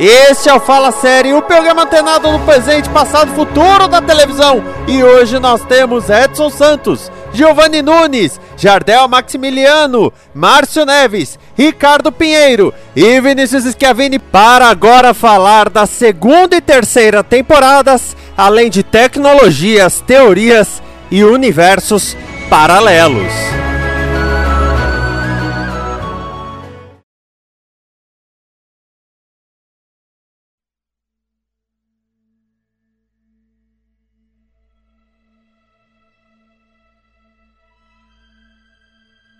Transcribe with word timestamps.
Este 0.00 0.48
é 0.48 0.54
o 0.54 0.60
Fala 0.60 0.92
Série, 0.92 1.34
o 1.34 1.42
programa 1.42 1.82
antenado 1.82 2.30
no 2.30 2.38
presente, 2.44 2.88
passado 2.88 3.32
e 3.32 3.34
futuro 3.34 3.88
da 3.88 4.00
televisão. 4.00 4.62
E 4.86 5.02
hoje 5.02 5.40
nós 5.40 5.64
temos 5.64 6.08
Edson 6.08 6.50
Santos, 6.50 7.10
Giovanni 7.32 7.82
Nunes, 7.82 8.40
Jardel 8.56 9.08
Maximiliano, 9.08 10.12
Márcio 10.32 10.86
Neves, 10.86 11.36
Ricardo 11.56 12.12
Pinheiro 12.12 12.72
e 12.94 13.20
Vinícius 13.20 13.64
Schiavini 13.64 14.20
para 14.20 14.68
agora 14.68 15.12
falar 15.12 15.68
da 15.68 15.84
segunda 15.84 16.54
e 16.54 16.60
terceira 16.60 17.24
temporadas, 17.24 18.16
além 18.36 18.70
de 18.70 18.84
tecnologias, 18.84 20.00
teorias 20.00 20.80
e 21.10 21.24
universos 21.24 22.16
paralelos. 22.48 23.57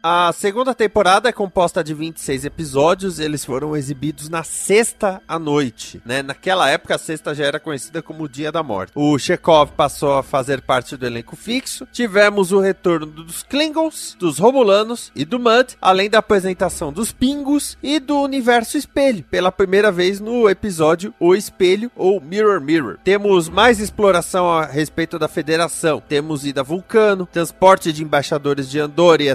A 0.00 0.32
segunda 0.32 0.72
temporada 0.76 1.28
é 1.28 1.32
composta 1.32 1.82
de 1.82 1.92
26 1.92 2.44
episódios, 2.44 3.18
eles 3.18 3.44
foram 3.44 3.76
exibidos 3.76 4.28
na 4.28 4.44
sexta 4.44 5.20
à 5.26 5.40
noite, 5.40 6.00
né? 6.06 6.22
Naquela 6.22 6.70
época 6.70 6.94
a 6.94 6.98
sexta 6.98 7.34
já 7.34 7.44
era 7.44 7.58
conhecida 7.58 8.00
como 8.00 8.22
o 8.22 8.28
Dia 8.28 8.52
da 8.52 8.62
Morte. 8.62 8.92
O 8.94 9.18
Chekhov 9.18 9.72
passou 9.72 10.14
a 10.14 10.22
fazer 10.22 10.62
parte 10.62 10.96
do 10.96 11.04
elenco 11.04 11.34
fixo. 11.34 11.84
Tivemos 11.92 12.52
o 12.52 12.60
retorno 12.60 13.06
dos 13.06 13.42
Klingons, 13.42 14.16
dos 14.20 14.38
Romulanos 14.38 15.10
e 15.16 15.24
do 15.24 15.40
Mud, 15.40 15.76
além 15.82 16.08
da 16.08 16.20
apresentação 16.20 16.92
dos 16.92 17.10
Pingos 17.10 17.76
e 17.82 17.98
do 17.98 18.20
Universo 18.20 18.78
Espelho, 18.78 19.24
pela 19.24 19.50
primeira 19.50 19.90
vez 19.90 20.20
no 20.20 20.48
episódio 20.48 21.12
O 21.18 21.34
Espelho 21.34 21.90
ou 21.96 22.20
Mirror 22.20 22.60
Mirror. 22.60 22.98
Temos 23.02 23.48
mais 23.48 23.80
exploração 23.80 24.48
a 24.48 24.64
respeito 24.64 25.18
da 25.18 25.26
Federação. 25.26 26.00
Temos 26.08 26.46
ida 26.46 26.62
Vulcano, 26.62 27.26
transporte 27.26 27.92
de 27.92 28.04
embaixadores 28.04 28.70
de 28.70 28.78
Andoria, 28.78 29.34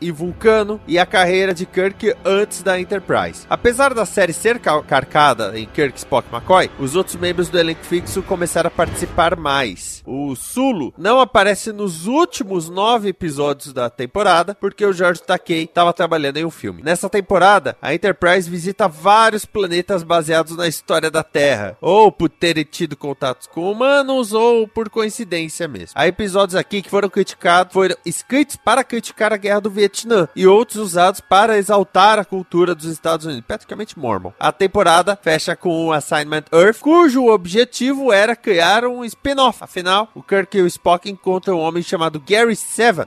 E 0.00 0.10
Vulcano 0.10 0.80
e 0.86 0.98
a 0.98 1.06
carreira 1.06 1.54
de 1.54 1.64
Kirk 1.64 2.14
antes 2.24 2.62
da 2.62 2.80
Enterprise. 2.80 3.46
Apesar 3.48 3.94
da 3.94 4.04
série 4.04 4.32
ser 4.32 4.58
carcada 4.58 5.58
em 5.58 5.66
Kirk, 5.66 5.98
Spock 5.98 6.28
e 6.28 6.34
McCoy, 6.34 6.70
os 6.78 6.96
outros 6.96 7.16
membros 7.16 7.48
do 7.48 7.58
elenco 7.58 7.84
fixo 7.84 8.22
começaram 8.22 8.68
a 8.68 8.70
participar 8.70 9.36
mais. 9.36 10.02
O 10.04 10.34
Sulu 10.34 10.92
não 10.98 11.20
aparece 11.20 11.72
nos 11.72 12.06
últimos 12.06 12.68
nove 12.68 13.10
episódios 13.10 13.72
da 13.72 13.88
temporada 13.88 14.56
porque 14.60 14.84
o 14.84 14.92
George 14.92 15.22
Takei 15.22 15.64
estava 15.64 15.92
trabalhando 15.92 16.38
em 16.38 16.44
um 16.44 16.50
filme. 16.50 16.82
Nessa 16.82 17.08
temporada, 17.08 17.76
a 17.80 17.94
Enterprise 17.94 18.50
visita 18.50 18.88
vários 18.88 19.44
planetas 19.44 20.02
baseados 20.02 20.56
na 20.56 20.66
história 20.66 21.10
da 21.10 21.22
Terra, 21.22 21.76
ou 21.80 22.10
por 22.10 22.28
terem 22.28 22.64
tido 22.64 22.96
contatos 22.96 23.46
com 23.46 23.70
humanos 23.70 24.32
ou 24.32 24.66
por 24.66 24.90
coincidência 24.90 25.68
mesmo. 25.68 25.92
Há 25.94 26.06
episódios 26.06 26.56
aqui 26.56 26.82
que 26.82 26.90
foram 26.90 27.08
criticados, 27.08 27.72
foram 27.72 27.96
escritos 28.04 28.56
para 28.56 28.82
criticar 28.84 29.32
a 29.32 29.36
Guerra 29.36 29.60
do 29.60 29.70
Vietnã 29.70 29.81
Vietnã 29.82 30.28
e 30.36 30.46
outros 30.46 30.76
usados 30.76 31.20
para 31.20 31.58
exaltar 31.58 32.18
a 32.18 32.24
cultura 32.24 32.74
dos 32.74 32.84
Estados 32.86 33.26
Unidos, 33.26 33.44
praticamente 33.46 33.98
mormon. 33.98 34.30
A 34.38 34.52
temporada 34.52 35.18
fecha 35.20 35.56
com 35.56 35.86
o 35.86 35.92
Assignment 35.92 36.44
Earth, 36.52 36.80
cujo 36.80 37.26
objetivo 37.26 38.12
era 38.12 38.36
criar 38.36 38.84
um 38.84 39.04
spin-off. 39.04 39.58
Afinal, 39.62 40.08
o 40.14 40.22
Kirk 40.22 40.56
e 40.56 40.62
o 40.62 40.66
Spock 40.66 41.10
encontram 41.10 41.58
um 41.58 41.62
homem 41.62 41.82
chamado 41.82 42.20
Gary 42.20 42.54
Seven, 42.54 43.06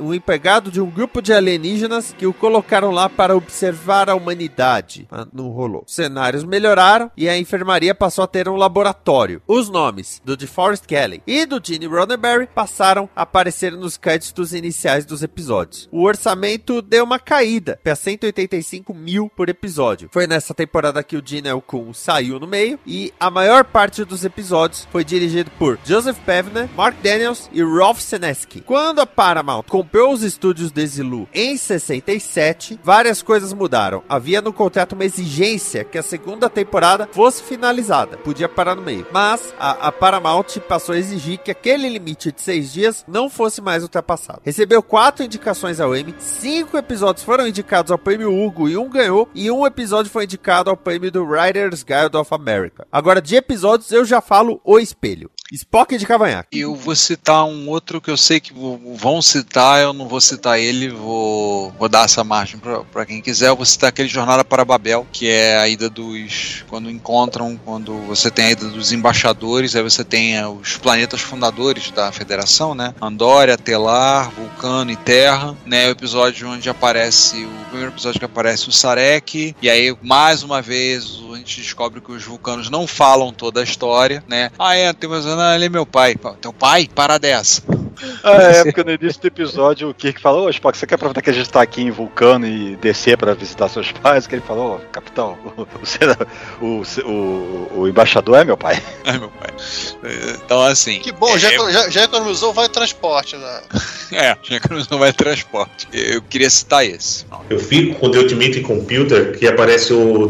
um, 0.00 0.14
empregado 0.14 0.70
de 0.70 0.80
um 0.80 0.90
grupo 0.90 1.22
de 1.22 1.32
alienígenas 1.32 2.14
que 2.16 2.26
o 2.26 2.34
colocaram 2.34 2.90
lá 2.90 3.08
para 3.08 3.36
observar 3.36 4.10
a 4.10 4.14
humanidade. 4.14 5.06
Mas 5.10 5.26
não 5.32 5.48
rolou. 5.48 5.84
Os 5.86 5.94
cenários 5.94 6.44
melhoraram 6.44 7.10
e 7.16 7.28
a 7.28 7.38
enfermaria 7.38 7.94
passou 7.94 8.24
a 8.24 8.26
ter 8.26 8.48
um 8.48 8.56
laboratório. 8.56 9.42
Os 9.46 9.68
nomes 9.68 10.20
do 10.24 10.36
DeForest 10.36 10.86
Kelly 10.86 11.22
e 11.26 11.46
do 11.46 11.60
Gene 11.62 11.86
Roddenberry 11.86 12.48
passaram 12.54 13.08
a 13.14 13.22
aparecer 13.22 13.72
nos 13.72 13.96
créditos 13.96 14.52
iniciais 14.52 15.04
dos 15.04 15.22
episódios. 15.22 15.88
O 15.92 16.02
orçamento 16.02 16.80
deu 16.82 17.04
uma 17.04 17.18
caída 17.18 17.78
para 17.82 17.94
185 17.94 18.94
mil 18.94 19.30
por 19.34 19.48
episódio. 19.48 20.08
Foi 20.12 20.26
nessa 20.26 20.54
temporada 20.54 21.02
que 21.02 21.16
o 21.16 21.22
Gene 21.24 21.48
Elkun 21.48 21.92
saiu 21.92 22.38
no 22.38 22.46
meio 22.46 22.78
e 22.86 23.12
a 23.18 23.30
maior 23.30 23.64
parte 23.64 24.04
dos 24.04 24.24
episódios 24.24 24.86
foi 24.90 25.04
dirigido 25.04 25.50
por 25.58 25.78
Joseph 25.84 26.18
Pevner, 26.24 26.68
Mark 26.76 26.96
Daniels 27.02 27.48
e 27.52 27.62
Rolf 27.62 28.00
Senesky. 28.00 28.60
Quando 28.60 29.00
a 29.00 29.06
Paramount 29.36 29.64
comprou 29.64 30.14
os 30.14 30.22
estúdios 30.22 30.70
de 30.70 30.86
Zilu 30.86 31.28
em 31.34 31.58
67, 31.58 32.80
várias 32.82 33.20
coisas 33.20 33.52
mudaram. 33.52 34.02
Havia 34.08 34.40
no 34.40 34.50
contrato 34.50 34.94
uma 34.94 35.04
exigência 35.04 35.84
que 35.84 35.98
a 35.98 36.02
segunda 36.02 36.48
temporada 36.48 37.06
fosse 37.12 37.42
finalizada. 37.42 38.16
Podia 38.16 38.48
parar 38.48 38.74
no 38.74 38.80
meio. 38.80 39.06
Mas 39.12 39.52
a, 39.58 39.88
a 39.88 39.92
Paramount 39.92 40.58
passou 40.66 40.94
a 40.94 40.98
exigir 40.98 41.38
que 41.38 41.50
aquele 41.50 41.86
limite 41.86 42.32
de 42.32 42.40
seis 42.40 42.72
dias 42.72 43.04
não 43.06 43.28
fosse 43.28 43.60
mais 43.60 43.82
ultrapassado. 43.82 44.40
Recebeu 44.42 44.82
quatro 44.82 45.22
indicações 45.22 45.80
ao 45.80 45.94
Emmy, 45.94 46.14
cinco 46.18 46.78
episódios 46.78 47.24
foram 47.24 47.46
indicados 47.46 47.92
ao 47.92 47.98
prêmio 47.98 48.32
Hugo 48.32 48.70
e 48.70 48.76
um 48.78 48.88
ganhou, 48.88 49.28
e 49.34 49.50
um 49.50 49.66
episódio 49.66 50.10
foi 50.10 50.24
indicado 50.24 50.70
ao 50.70 50.78
prêmio 50.78 51.10
do 51.10 51.24
Writers 51.24 51.82
Guild 51.82 52.16
of 52.16 52.32
America. 52.32 52.86
Agora, 52.90 53.20
de 53.20 53.36
episódios, 53.36 53.92
eu 53.92 54.04
já 54.04 54.22
falo 54.22 54.60
O 54.64 54.78
Espelho. 54.78 55.30
Spock 55.52 55.96
de 55.96 56.06
cavanhaque. 56.06 56.58
Eu 56.58 56.74
vou 56.74 56.96
citar 56.96 57.44
um 57.44 57.68
outro 57.68 58.00
que 58.00 58.10
eu 58.10 58.16
sei 58.16 58.40
que 58.40 58.52
vão 58.52 59.22
citar, 59.22 59.80
eu 59.80 59.92
não 59.92 60.08
vou 60.08 60.20
citar 60.20 60.58
ele, 60.58 60.88
vou, 60.88 61.70
vou 61.78 61.88
dar 61.88 62.04
essa 62.04 62.24
margem 62.24 62.60
para 62.92 63.06
quem 63.06 63.20
quiser. 63.20 63.48
Eu 63.48 63.56
vou 63.56 63.64
citar 63.64 63.90
aquele 63.90 64.08
Jornada 64.08 64.44
para 64.44 64.64
Babel, 64.64 65.06
que 65.12 65.28
é 65.28 65.56
a 65.58 65.68
ida 65.68 65.88
dos. 65.88 66.64
Quando 66.68 66.90
encontram, 66.90 67.58
quando 67.64 67.94
você 68.06 68.30
tem 68.30 68.46
a 68.46 68.50
ida 68.50 68.68
dos 68.68 68.92
embaixadores, 68.92 69.76
aí 69.76 69.82
você 69.82 70.02
tem 70.02 70.36
eh, 70.36 70.46
os 70.46 70.76
planetas 70.76 71.20
fundadores 71.20 71.90
da 71.90 72.10
federação, 72.10 72.74
né? 72.74 72.94
Andória, 73.00 73.56
Telar, 73.56 74.30
Vulcano 74.30 74.90
e 74.90 74.96
Terra, 74.96 75.56
né? 75.64 75.86
O 75.88 75.90
episódio 75.90 76.48
onde 76.48 76.68
aparece. 76.68 77.44
O 77.44 77.66
primeiro 77.68 77.92
episódio 77.92 78.18
que 78.18 78.24
aparece 78.24 78.68
o 78.68 78.72
Sarek, 78.72 79.54
e 79.62 79.70
aí 79.70 79.96
mais 80.02 80.42
uma 80.42 80.60
vez 80.60 81.20
gente 81.46 81.60
descobre 81.60 82.00
que 82.00 82.10
os 82.10 82.24
vulcanos 82.24 82.68
não 82.68 82.86
falam 82.86 83.32
toda 83.32 83.60
a 83.60 83.62
história, 83.62 84.22
né? 84.28 84.50
Ah, 84.58 84.74
é, 84.74 84.92
tem 84.92 85.08
mais 85.08 85.24
ah, 85.26 85.54
ele 85.54 85.66
é 85.66 85.68
meu 85.68 85.86
pai. 85.86 86.16
Teu 86.40 86.52
pai? 86.52 86.88
Para 86.92 87.18
dessa. 87.18 87.62
A 88.22 88.30
época 88.32 88.84
no 88.84 88.90
início 88.90 89.22
do 89.22 89.28
episódio, 89.28 89.88
o 89.88 89.94
Kirk 89.94 90.20
falou, 90.20 90.46
ô 90.46 90.50
Spock, 90.50 90.76
você 90.76 90.86
quer 90.86 90.96
aproveitar 90.96 91.22
que 91.22 91.30
a 91.30 91.32
gente 91.32 91.48
tá 91.48 91.62
aqui 91.62 91.80
em 91.80 91.90
Vulcano 91.90 92.46
e 92.46 92.76
descer 92.76 93.16
para 93.16 93.32
visitar 93.32 93.68
seus 93.68 93.90
pais? 93.92 94.26
Que 94.26 94.34
ele 94.34 94.42
falou, 94.42 94.80
capitão, 94.92 95.38
o, 96.60 96.66
o, 96.66 96.82
o, 97.08 97.80
o, 97.80 97.88
embaixador 97.88 98.38
é 98.38 98.44
meu 98.44 98.56
pai. 98.56 98.82
É 99.04 99.12
meu 99.12 99.30
pai. 99.30 99.50
Então, 100.44 100.60
assim. 100.62 100.98
Que 100.98 101.12
bom, 101.12 101.38
já, 101.38 101.50
é, 101.52 101.72
já, 101.72 101.88
já 101.88 102.04
economizou 102.04 102.52
vai 102.52 102.68
transporte, 102.68 103.36
né? 103.36 103.60
É, 104.12 104.36
já 104.40 104.56
economizou 104.56 105.00
vai 105.00 105.12
transporte. 105.12 105.88
Eu 105.92 106.22
queria 106.22 106.48
citar 106.48 106.86
esse. 106.86 107.26
Eu 107.50 107.58
fico 107.58 107.98
com 107.98 108.06
o 108.06 108.10
The 108.12 108.18
Ultimate 108.18 108.60
Computer, 108.60 109.36
que 109.36 109.48
aparece 109.48 109.92
o 109.92 110.28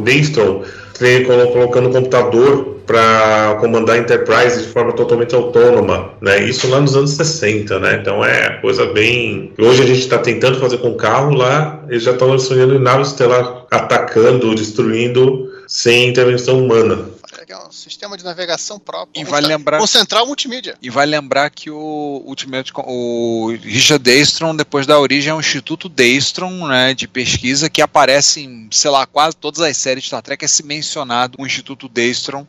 Colocando 1.26 1.90
o 1.90 1.92
computador 1.92 2.76
para 2.86 3.56
comandar 3.60 3.96
a 3.96 3.98
Enterprise 3.98 4.62
de 4.62 4.68
forma 4.68 4.92
totalmente 4.92 5.34
autônoma, 5.34 6.12
né? 6.20 6.42
Isso 6.44 6.68
lá 6.70 6.80
nos 6.80 6.96
anos 6.96 7.10
60, 7.10 7.78
né? 7.80 7.98
Então 8.00 8.24
é 8.24 8.60
coisa 8.60 8.86
bem. 8.86 9.52
Hoje 9.58 9.82
a 9.82 9.86
gente 9.86 9.98
está 9.98 10.18
tentando 10.18 10.60
fazer 10.60 10.78
com 10.78 10.94
carro, 10.94 11.34
lá 11.34 11.84
eles 11.88 12.04
já 12.04 12.12
estão 12.12 12.38
sonhando 12.38 12.76
em 12.76 12.78
nave 12.78 13.02
estelar 13.02 13.66
atacando, 13.70 14.54
destruindo 14.54 15.50
sem 15.66 16.08
intervenção 16.08 16.64
humana. 16.64 16.98
Que 17.46 17.52
é 17.52 17.58
um 17.58 17.70
sistema 17.70 18.16
de 18.16 18.24
navegação 18.24 18.78
próprio. 18.78 19.20
E 19.20 19.24
vale 19.24 19.46
ce- 19.46 19.52
lembrar- 19.52 19.80
multimídia. 20.26 20.76
E 20.82 20.90
vai 20.90 21.06
lembrar 21.06 21.48
que 21.50 21.70
o 21.70 22.22
Ultimate, 22.26 22.72
o 22.74 23.54
Richard 23.62 24.02
Daystrom, 24.02 24.54
depois 24.56 24.84
da 24.86 24.98
origem, 24.98 25.30
é 25.30 25.34
um 25.34 25.38
Instituto 25.40 25.88
Daystrom, 25.88 26.66
né, 26.66 26.92
de 26.92 27.06
pesquisa, 27.06 27.70
que 27.70 27.80
aparece 27.80 28.40
em, 28.40 28.68
sei 28.72 28.90
lá, 28.90 29.06
quase 29.06 29.36
todas 29.36 29.60
as 29.60 29.76
séries 29.76 30.02
de 30.02 30.08
Star 30.08 30.22
Trek, 30.22 30.44
é 30.44 30.48
se 30.48 30.64
mencionado 30.64 31.36
o 31.38 31.46
Instituto 31.46 31.88
Daystrom, 31.88 32.44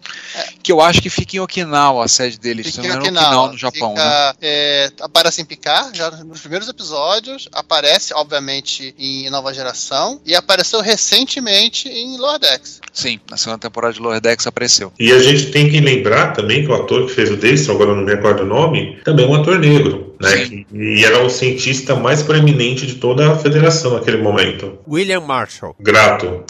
que 0.64 0.72
eu 0.72 0.82
acho 0.82 1.02
que 1.02 1.10
fica 1.10 1.36
em 1.36 1.40
Okinawa, 1.40 2.04
a 2.06 2.08
sede 2.08 2.40
deles, 2.40 2.66
se 2.74 2.82
Fica 2.82 2.88
não 2.88 2.96
em 2.96 3.00
Okinawa. 3.00 3.52
no 3.52 3.58
Japão, 3.58 3.94
né? 3.94 4.02
Fica, 4.02 4.38
é, 4.42 4.92
aparece 5.02 5.42
em 5.42 5.46
Picard, 5.46 5.96
já 5.98 6.10
nos 6.10 6.40
primeiros 6.42 6.68
episódios. 6.68 7.48
Aparece, 7.52 8.14
obviamente, 8.16 8.96
em 8.98 9.30
Nova 9.30 9.54
Geração. 9.54 10.20
E 10.26 10.34
apareceu 10.36 10.82
recentemente 10.82 11.88
em 11.90 12.18
Lower 12.18 12.40
Decks. 12.40 12.82
Sim, 12.94 13.20
na 13.30 13.38
segunda 13.38 13.60
temporada 13.60 13.94
de 13.94 14.00
Lower 14.00 14.20
Decks 14.20 14.48
apareceu. 14.48 14.87
E 15.00 15.12
a 15.12 15.19
gente 15.19 15.51
tem 15.51 15.69
que 15.69 15.80
lembrar 15.80 16.34
também 16.34 16.63
que 16.63 16.72
o 16.72 16.75
ator 16.75 17.06
que 17.06 17.13
fez 17.13 17.31
o 17.31 17.38
Dexter, 17.38 17.74
agora 17.74 17.95
não 17.95 18.04
me 18.04 18.12
recordo 18.12 18.44
o 18.44 18.45
nome, 18.45 18.98
também 19.04 19.25
é 19.25 19.30
um 19.30 19.36
ator 19.36 19.60
negro, 19.60 20.06
né? 20.22 20.64
E 20.74 21.04
era 21.06 21.24
o 21.24 21.30
cientista 21.30 21.96
mais 21.96 22.24
proeminente 22.24 22.86
de 22.88 22.96
toda 22.96 23.31
a 23.31 23.36
federação 23.38 23.94
naquele 23.94 24.18
momento. 24.18 24.78
William 24.90 25.22
Marshall. 25.22 25.75
Grato. 25.80 26.44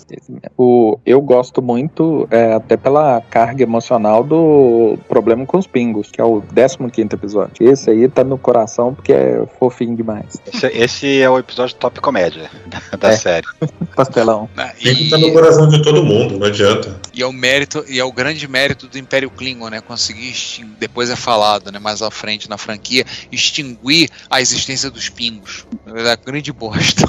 O, 0.57 0.97
eu 1.05 1.21
gosto 1.21 1.61
muito, 1.61 2.27
é, 2.31 2.53
até 2.53 2.77
pela 2.77 3.21
carga 3.29 3.63
emocional 3.63 4.23
do 4.23 4.97
Problema 5.07 5.45
com 5.45 5.57
os 5.57 5.67
Pingos, 5.67 6.09
que 6.11 6.21
é 6.21 6.23
o 6.23 6.41
15 6.41 7.07
episódio. 7.13 7.69
Esse 7.71 7.89
aí 7.89 8.07
tá 8.07 8.23
no 8.23 8.37
coração 8.37 8.93
porque 8.93 9.11
é 9.13 9.43
fofinho 9.59 9.95
demais. 9.95 10.37
Esse, 10.51 10.67
esse 10.67 11.21
é 11.21 11.29
o 11.29 11.37
episódio 11.37 11.75
top 11.75 11.99
comédia 11.99 12.49
da, 12.97 13.09
É. 13.11 13.17
série. 13.17 13.45
Pastelão. 13.95 14.49
né? 14.55 14.71
Ele 14.81 15.09
tá 15.09 15.17
no 15.17 15.27
E, 15.27 15.33
coração 15.33 15.67
de 15.67 15.81
todo 15.81 16.03
mundo, 16.03 16.37
não 16.39 16.47
adianta. 16.47 16.99
e 17.13 17.21
é 17.21 17.25
o 17.25 17.33
mérito, 17.33 17.83
e 17.87 17.99
é 17.99 18.03
o 18.03 18.11
grande 18.11 18.47
mérito 18.47 18.87
do 18.87 18.97
Império 18.97 19.29
Klingon, 19.29 19.69
né? 19.69 19.81
Conseguir 19.81 20.33
depois 20.79 21.09
é 21.09 21.15
falado, 21.15 21.71
né? 21.71 21.79
Mais 21.79 22.01
à 22.01 22.09
frente 22.11 22.49
na 22.49 22.57
franquia, 22.57 23.03
extinguir 23.31 23.56
a 24.29 24.41
existência 24.41 24.89
dos 24.89 25.09
pingos. 25.09 25.65
É 25.85 26.11
a 26.11 26.15
grande 26.15 26.51
bosta. 26.51 27.03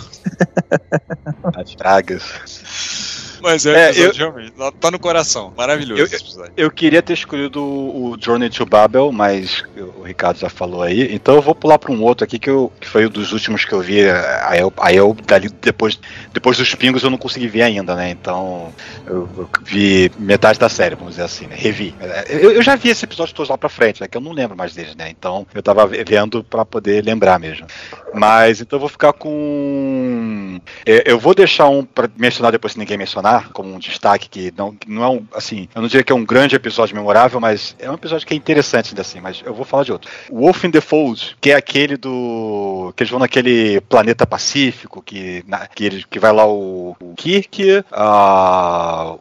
As 1.55 1.75
pragas. 1.75 3.18
Mas 3.43 3.67
É, 3.67 3.87
é, 3.87 3.91
episódio 3.91 4.19
realmente 4.19 4.53
tá- 4.81 4.91
no 4.91 4.99
coração. 4.99 5.53
Maravilhoso 5.57 6.01
Eu- 6.03 6.07
esse 6.07 6.17
episódio. 6.17 6.53
Eu 6.57 6.71
queria 6.71 7.03
ter 7.03 7.13
escolhido 7.13 7.63
o 7.63 8.17
Journey 8.21 8.51
to 8.51 8.65
Babel, 8.67 9.13
mas 9.13 9.63
o 9.97 10.03
Ricardo 10.03 10.39
já 10.39 10.49
falou 10.49 10.83
aí. 10.83 11.15
Então 11.15 11.35
eu 11.35 11.43
vou 11.43 11.55
pular 11.55 11.79
para 11.79 11.93
um 11.93 12.03
outro 12.03 12.25
aqui 12.25 12.39
que, 12.39 12.51
eu, 12.51 12.73
que 12.81 12.89
foi 12.89 13.07
um 13.07 13.11
dos 13.11 13.33
últimos 13.33 13.65
que 13.65 13.73
eu 13.73 13.81
vi. 13.81 14.01
Aí 14.45 14.61
eu, 14.61 14.73
aí 14.79 14.97
eu 14.97 15.17
dali, 15.27 15.49
depois, 15.49 15.99
depois 16.33 16.57
dos 16.57 16.75
pingos 16.75 17.03
eu 17.03 17.11
não 17.11 17.19
consegui 17.19 17.49
ver 17.49 17.63
ainda, 17.63 17.95
né? 17.95 18.11
Então 18.11 18.73
eu, 19.07 19.29
eu 19.37 19.49
vi 19.65 20.11
metade 20.19 20.59
da 20.59 20.69
série, 20.69 20.95
vamos 20.95 21.13
dizer 21.13 21.25
assim, 21.25 21.47
né? 21.47 21.55
Revi. 21.57 21.95
Eu, 22.29 22.53
eu 22.53 22.63
já 22.63 22.75
vi 22.77 22.89
esse 22.91 23.05
episódio 23.05 23.35
todos 23.35 23.51
lá 23.51 23.59
pra 23.59 23.69
frente, 23.69 24.03
é 24.03 24.09
que 24.09 24.17
eu 24.17 24.21
não 24.21 24.33
lembro 24.33 24.57
mais 24.57 24.75
deles, 24.75 24.95
né? 24.97 25.09
Então 25.11 25.47
eu 25.55 25.63
tava 25.63 25.87
vendo 25.87 26.43
para 26.45 26.65
poder 26.65 27.05
lembrar 27.05 27.39
mesmo. 27.39 27.67
Mas 28.15 28.61
então 28.61 28.77
eu 28.77 28.81
vou 28.81 28.89
ficar 28.89 29.13
com. 29.13 30.61
é, 30.87 31.03
Eu 31.11 31.19
vou 31.19 31.35
deixar 31.35 31.69
um 31.69 31.85
para 31.85 32.09
mencionar 32.17 32.53
depois 32.53 32.73
se 32.73 32.79
ninguém 32.79 32.97
mencionar, 32.97 33.28
como 33.53 33.73
um 33.75 33.79
destaque 33.79 34.29
que 34.29 34.53
não, 34.57 34.75
não 34.87 35.03
é 35.05 35.09
um. 35.09 35.25
Assim, 35.35 35.69
eu 35.75 35.81
não 35.83 35.89
diria 35.89 36.03
que 36.05 36.13
é 36.13 36.15
um 36.15 36.25
grande 36.25 36.55
episódio 36.57 36.95
memorável, 36.97 37.41
mas 37.41 37.75
é 37.79 37.91
um 37.91 37.95
episódio 37.95 38.27
que 38.27 38.35
é 38.35 38.37
interessante 38.37 38.89
ainda 38.91 39.03
assim. 39.03 39.21
Mas 39.21 39.43
eu 39.45 39.55
vou 39.55 39.65
falar 39.65 39.85
de 39.85 39.93
outro. 39.93 40.11
Wolf 40.31 40.65
in 40.65 40.71
the 40.71 40.81
Fold, 40.81 41.37
que 41.41 41.51
é 41.51 41.55
aquele 41.55 41.97
do. 41.97 42.93
que 42.97 43.03
eles 43.03 43.11
vão 43.11 43.21
naquele 43.21 43.81
planeta 43.83 44.27
pacífico, 44.27 45.03
que, 45.03 45.45
na- 45.47 45.67
que, 45.67 45.85
ele, 45.85 46.05
que 46.09 46.19
vai 46.19 46.33
lá 46.33 46.47
o, 46.47 46.97
o 47.01 47.15
Kirk, 47.17 47.85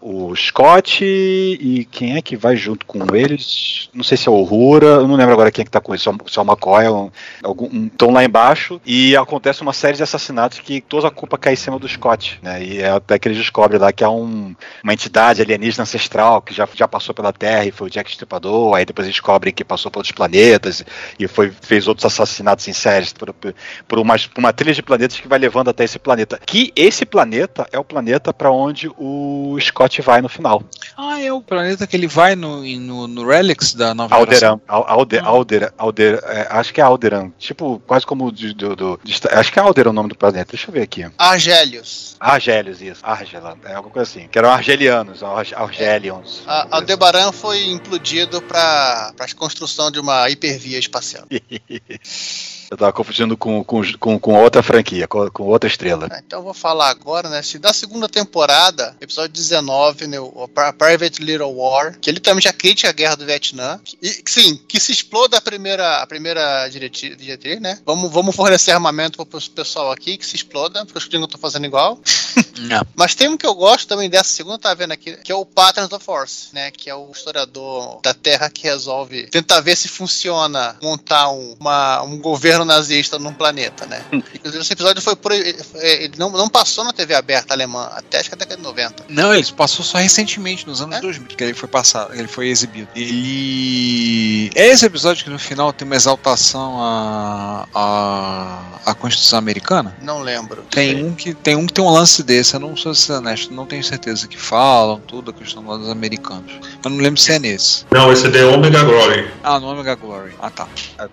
o 0.01 0.36
Scott 0.36 1.03
e 1.03 1.86
quem 1.92 2.15
é 2.18 2.21
que 2.21 2.36
vai 2.36 2.56
junto 2.56 2.86
com 2.86 3.15
eles? 3.15 3.89
Não 3.94 4.03
sei 4.03 4.18
se 4.18 4.27
é 4.27 4.31
o 4.31 4.36
Uhura, 4.36 4.86
eu 4.88 5.07
não 5.07 5.15
lembro 5.15 5.33
agora 5.33 5.51
quem 5.51 5.62
é 5.63 5.65
que 5.65 5.71
tá 5.71 5.80
com 5.81 5.94
isso, 5.94 6.03
se 6.27 6.39
é 6.39 6.42
o- 6.42 6.45
é 6.45 6.48
McCoy, 6.48 6.88
um, 6.89 7.10
algum, 7.44 7.86
estão 7.88 8.12
lá 8.12 8.24
embaixo 8.24 8.80
e 8.86 9.15
acontece 9.15 9.62
uma 9.62 9.74
série 9.74 9.98
de 9.98 10.03
assassinatos 10.03 10.60
que 10.60 10.81
toda 10.81 11.07
a 11.07 11.12
culpa 11.12 11.38
cai 11.38 11.53
em 11.53 11.57
cima 11.57 11.77
do 11.80 11.88
Scott, 11.88 12.39
né? 12.42 12.63
E 12.63 12.80
é 12.81 12.89
até 12.89 13.18
que 13.19 13.27
eles 13.27 13.38
descobrem 13.38 13.80
lá 13.80 13.92
que 13.98 14.04
é 14.04 14.08
um, 14.08 14.56
uma 14.84 14.94
entidade 14.94 15.42
alienígena 15.42 15.82
ancestral 15.84 16.40
que 16.42 16.54
já, 16.54 16.70
já 16.74 16.88
passou 16.88 17.14
pela 17.16 17.34
Terra 17.34 17.66
e 17.66 17.72
foi 17.72 17.88
o 17.88 17.90
Jack 17.90 18.10
Stripador, 18.12 18.76
aí 18.76 18.86
depois 18.86 19.08
descobrem 19.08 19.52
que 19.54 19.64
passou 19.66 19.90
por 19.92 20.00
outros 20.00 20.14
planetas 20.16 20.86
e 21.20 21.28
foi, 21.28 21.52
fez 21.62 21.88
outros 21.88 22.06
assassinatos 22.06 22.68
em 22.68 22.74
séries 22.74 23.12
por, 23.12 23.34
por, 23.34 23.56
por 23.88 24.00
uma, 24.00 24.16
por 24.18 24.40
uma 24.40 24.54
trilha 24.54 24.76
de 24.76 24.84
planetas 24.84 25.20
que 25.20 25.28
vai 25.28 25.40
levando 25.40 25.70
até 25.70 25.84
esse 25.84 25.98
planeta. 25.98 26.40
Que 26.46 26.72
esse 26.76 27.06
planeta 27.06 27.68
é 27.72 27.80
o 27.80 27.84
planeta 27.84 28.32
para 28.32 28.52
onde 28.52 28.88
o 28.98 29.58
Scott 29.60 30.00
vai 30.04 30.22
no 30.22 30.30
final. 30.30 30.62
Ah, 30.96 31.20
é 31.20 31.34
o 31.34 31.42
planeta 31.42 31.88
que 31.88 31.98
ele 31.98 32.08
vai 32.08 32.36
no, 32.36 32.64
no, 32.64 33.08
no 33.08 33.28
Relics 33.28 33.74
da 33.74 33.96
nova. 33.96 34.16
Alderan, 34.16 34.60
Al- 34.68 34.86
Alde, 34.88 35.18
Alderan, 35.18 35.70
Alderan, 35.78 36.20
é, 36.26 36.48
acho 36.52 36.72
que 36.72 36.80
é 36.80 36.84
Alderan, 36.84 37.32
tipo, 37.40 37.82
quase 37.88 38.06
como 38.06 38.32
do, 38.32 38.76
do- 38.76 39.00
de- 39.04 39.20
acho 39.32 39.52
que 39.52 39.58
é 39.58 39.62
Alderan 39.64 39.90
o 39.90 39.94
nome 39.94 40.10
do 40.10 40.16
planeta, 40.16 40.52
deixa 40.52 40.70
eu 40.70 40.74
ver 40.74 40.84
aqui. 40.84 41.06
Argélios. 41.18 42.16
Argélios, 42.20 42.82
isso, 42.82 43.00
Argela, 43.04 43.58
é 43.64 43.74
alguma 43.88 43.89
coisa 43.89 44.10
assim, 44.12 44.28
que 44.28 44.38
eram 44.38 44.50
argelianos, 44.50 45.24
Arg- 45.24 45.54
Argelions. 45.56 46.42
Coisa 46.45 46.68
Aldebaran 46.72 47.31
foi 47.31 47.66
implodido 47.68 48.42
para 48.42 49.13
a 49.18 49.36
construção 49.36 49.89
de 49.89 50.00
uma 50.00 50.30
hipervia 50.30 50.78
espacial. 50.78 51.25
Eu 52.69 52.75
tava 52.75 52.92
confundindo 52.92 53.38
com, 53.38 53.64
com, 53.64 53.81
com, 53.98 54.19
com 54.19 54.34
outra 54.42 54.62
franquia, 54.62 55.08
com, 55.08 55.30
com 55.31 55.44
outra 55.44 55.69
estrela. 55.69 56.08
Ah, 56.12 56.22
Então 56.25 56.40
eu 56.40 56.44
vou 56.44 56.54
falar 56.54 56.90
agora, 56.90 57.30
né? 57.30 57.42
se 57.42 57.58
Da 57.58 57.72
segunda 57.72 58.10
temporada, 58.10 58.96
episódio 59.00 59.31
19, 59.31 60.08
né? 60.08 60.19
O 60.19 60.48
Pri- 60.50 60.74
Private 60.74 61.24
Little 61.24 61.54
War, 61.56 61.98
que 62.00 62.10
é 62.10 62.14
literalmente 62.14 62.48
a 62.50 62.54
crítica 62.54 62.90
à 62.90 62.92
guerra 62.92 63.16
do 63.16 63.25
Vietnã. 63.25 63.80
E 64.02 64.22
sim, 64.28 64.58
que 64.68 64.80
se 64.81 64.92
exploda 64.92 65.38
a 65.38 65.42
primeira, 65.42 65.98
a 66.02 66.08
primeira 66.08 66.68
diretriz, 66.68 67.62
né? 67.62 67.80
Vamos, 67.86 68.12
vamos 68.12 68.36
fornecer 68.36 68.72
armamento 68.72 69.25
pro 69.25 69.42
pessoal 69.52 69.92
aqui, 69.92 70.18
que 70.18 70.25
se 70.25 70.36
exploda, 70.36 70.86
porque 70.86 70.98
os 70.98 71.08
gringos 71.08 71.28
estão 71.28 71.40
fazendo 71.40 71.66
igual. 71.66 72.00
Não. 72.60 72.81
Mas 72.96 73.16
tem 73.16 73.30
um 73.30 73.38
que 73.38 73.46
eu 73.46 73.54
gosto 73.56 73.88
também 73.88 74.10
dessa 74.10 74.30
segunda, 74.31 74.58
tá 74.58 74.74
vendo 74.74 74.92
aqui, 74.92 75.16
que 75.18 75.31
é 75.31 75.36
o 75.36 75.46
Patterns 75.46 75.92
of 75.94 76.04
Force, 76.04 76.48
né? 76.54 76.70
Que 76.72 76.90
é 76.90 76.96
o 76.96 77.10
historiador 77.12 78.02
da 78.02 78.13
Terra 78.13 78.50
que 78.50 78.63
resolve 78.63 79.28
tentar 79.28 79.62
ver 79.62 79.75
se 79.78 79.88
funciona 79.88 80.75
montar 80.81 81.30
um, 81.30 81.56
uma- 81.60 82.02
um 82.02 82.18
governo 82.20 82.56
nazista 82.65 83.18
num 83.19 83.33
planeta, 83.33 83.86
né? 83.86 84.01
Inclusive, 84.12 84.62
esse 84.62 84.74
episódio 84.74 85.01
foi 85.01 85.15
por. 85.15 85.31
Ele 85.31 86.12
não, 86.18 86.30
não 86.30 86.50
passou 86.50 86.83
na 86.83 86.94
TV 86.94 87.13
aberta 87.15 87.54
alemã, 87.54 87.89
até 87.94 88.19
acho 88.19 88.30
que 88.30 88.36
a 88.36 88.38
década 88.38 88.57
de 88.57 88.63
90. 88.63 89.06
Não, 89.09 89.33
ele 89.33 89.45
passou 89.54 89.83
só 89.83 89.98
recentemente, 89.98 90.65
nos 90.68 90.81
anos 90.81 90.98
É? 90.98 91.01
2000, 91.01 91.27
que 91.36 91.44
ele 91.44 91.54
foi 91.54 91.69
passado, 91.69 92.13
ele 92.13 92.27
foi 92.27 92.48
exibido. 92.48 92.88
Ele. 92.95 94.51
É 94.56 94.68
esse 94.68 94.86
episódio 94.86 95.24
que 95.24 95.30
no 95.30 95.39
final 95.39 95.71
tem 95.74 95.86
uma 95.86 95.95
exaltação 95.95 96.77
à, 96.81 97.68
à, 97.74 98.92
à 98.92 98.95
Constituição 98.95 99.39
Americana? 99.39 99.95
Não 100.01 100.21
lembro. 100.21 100.63
Tem 100.69 101.03
um, 101.03 101.13
que, 101.13 101.33
tem 101.33 101.56
um 101.56 101.65
que 101.68 101.74
tem 101.74 101.83
um 101.83 101.89
lance 101.89 102.24
desse, 102.24 102.53
eu 102.56 102.60
não 102.60 102.75
sou 102.75 102.94
ser 102.94 103.13
honesto, 103.13 103.53
não 103.53 103.65
tenho 103.65 103.83
certeza 103.83 104.27
que 104.27 104.38
falam 104.38 105.00
tudo 105.01 105.31
a 105.31 105.33
questão 105.33 105.63
dos 105.63 105.89
americanos. 105.89 106.51
Eu 106.83 106.89
não 106.89 106.98
lembro 106.98 107.19
se 107.19 107.31
é 107.31 107.39
nesse. 107.39 107.86
Não, 107.92 108.12
esse 108.12 108.27
é 108.27 108.31
The 108.31 108.45
Omega 108.45 108.83
Glory. 108.83 109.31
Ah, 109.44 109.60
no 109.60 109.68
Omega 109.68 109.95
Glory. 109.95 110.33
Ah, 110.39 110.50
tá. 110.50 110.68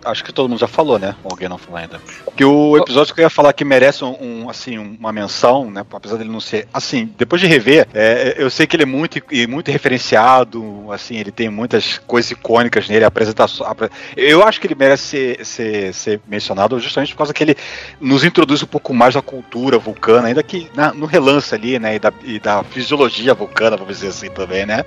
Acho 0.05 0.25
que 0.25 0.33
todo 0.33 0.49
mundo 0.49 0.59
já 0.59 0.69
falou, 0.69 0.99
né? 0.99 1.15
Não 1.49 1.59
falou 1.59 1.79
ainda. 1.79 2.01
Que 2.37 2.45
o 2.45 2.77
episódio 2.79 3.15
que 3.15 3.21
eu 3.21 3.25
ia 3.25 3.31
falar 3.31 3.53
que 3.53 3.65
merece 3.65 4.05
um, 4.05 4.17
um, 4.45 4.51
assim, 4.51 4.79
uma 4.79 5.13
menção, 5.13 5.71
né? 5.71 5.85
Apesar 5.93 6.17
dele 6.17 6.31
não 6.31 6.41
ser. 6.41 6.67
Assim, 6.73 7.13
depois 7.19 7.41
de 7.41 7.47
rever, 7.47 7.87
é, 7.93 8.35
eu 8.39 8.49
sei 8.51 8.67
que 8.67 8.77
ele 8.77 8.83
é 8.85 8.87
muito, 8.87 9.21
muito 9.49 9.71
referenciado, 9.71 10.91
assim, 10.93 11.17
ele 11.17 11.31
tem 11.31 11.49
muitas 11.49 11.99
coisas 11.99 12.31
icônicas 12.31 12.89
nele, 12.89 13.05
a 13.05 13.09
apresentação. 13.09 13.67
a 13.67 13.75
pre- 13.75 13.91
Eu 14.17 14.43
acho 14.43 14.61
que 14.61 14.67
ele 14.67 14.75
merece 14.75 15.05
ser, 15.05 15.45
ser, 15.45 15.95
ser 15.95 16.21
mencionado 16.27 16.79
justamente 16.81 17.13
por 17.13 17.19
causa 17.19 17.35
que 17.35 17.43
ele 17.43 17.57
nos 18.01 18.25
introduz 18.25 18.63
um 18.63 18.67
pouco 18.67 18.93
mais 18.95 19.15
da 19.15 19.23
cultura 19.23 19.79
vulcana, 19.79 20.29
ainda 20.29 20.43
que 20.43 20.69
na- 20.75 20.93
no 20.95 21.07
relance 21.07 21.55
ali, 21.55 21.79
né? 21.79 21.97
E 21.97 21.99
da, 21.99 22.13
e 22.25 22.39
da 22.39 22.63
fisiologia 22.65 23.35
vulcana, 23.35 23.77
vamos 23.77 23.95
dizer 23.97 24.09
assim 24.09 24.31
também, 24.31 24.65
né? 24.67 24.85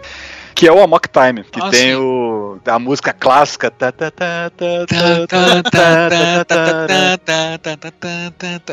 que 0.58 0.68
é 0.68 0.72
o 0.72 0.82
Amok 0.82 1.08
Time, 1.08 1.44
que 1.44 1.60
ah, 1.62 1.70
tem 1.70 1.96
o, 1.96 2.58
a 2.66 2.80
música 2.80 3.14
clássica. 3.14 3.72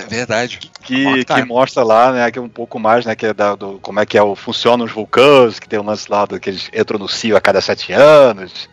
Verdade. 0.08 0.60
Que, 0.82 1.26
que 1.26 1.44
mostra 1.44 1.84
lá, 1.84 2.10
né, 2.10 2.30
que 2.30 2.38
é 2.38 2.42
um 2.42 2.48
pouco 2.48 2.78
mais, 2.78 3.04
né, 3.04 3.14
que 3.14 3.26
é 3.26 3.34
da, 3.34 3.54
do, 3.54 3.78
como 3.80 4.00
é 4.00 4.06
que 4.06 4.16
é 4.16 4.22
o 4.22 4.34
funcionam 4.34 4.86
os 4.86 4.92
vulcões 4.92 5.58
que 5.58 5.68
tem 5.68 5.78
um 5.78 5.84
lance 5.84 6.10
lá 6.10 6.24
do, 6.24 6.40
que 6.40 6.48
eles 6.48 6.70
entram 6.74 6.98
no 6.98 7.06
cio 7.06 7.36
a 7.36 7.40
cada 7.40 7.60
sete 7.60 7.92
anos 7.92 8.66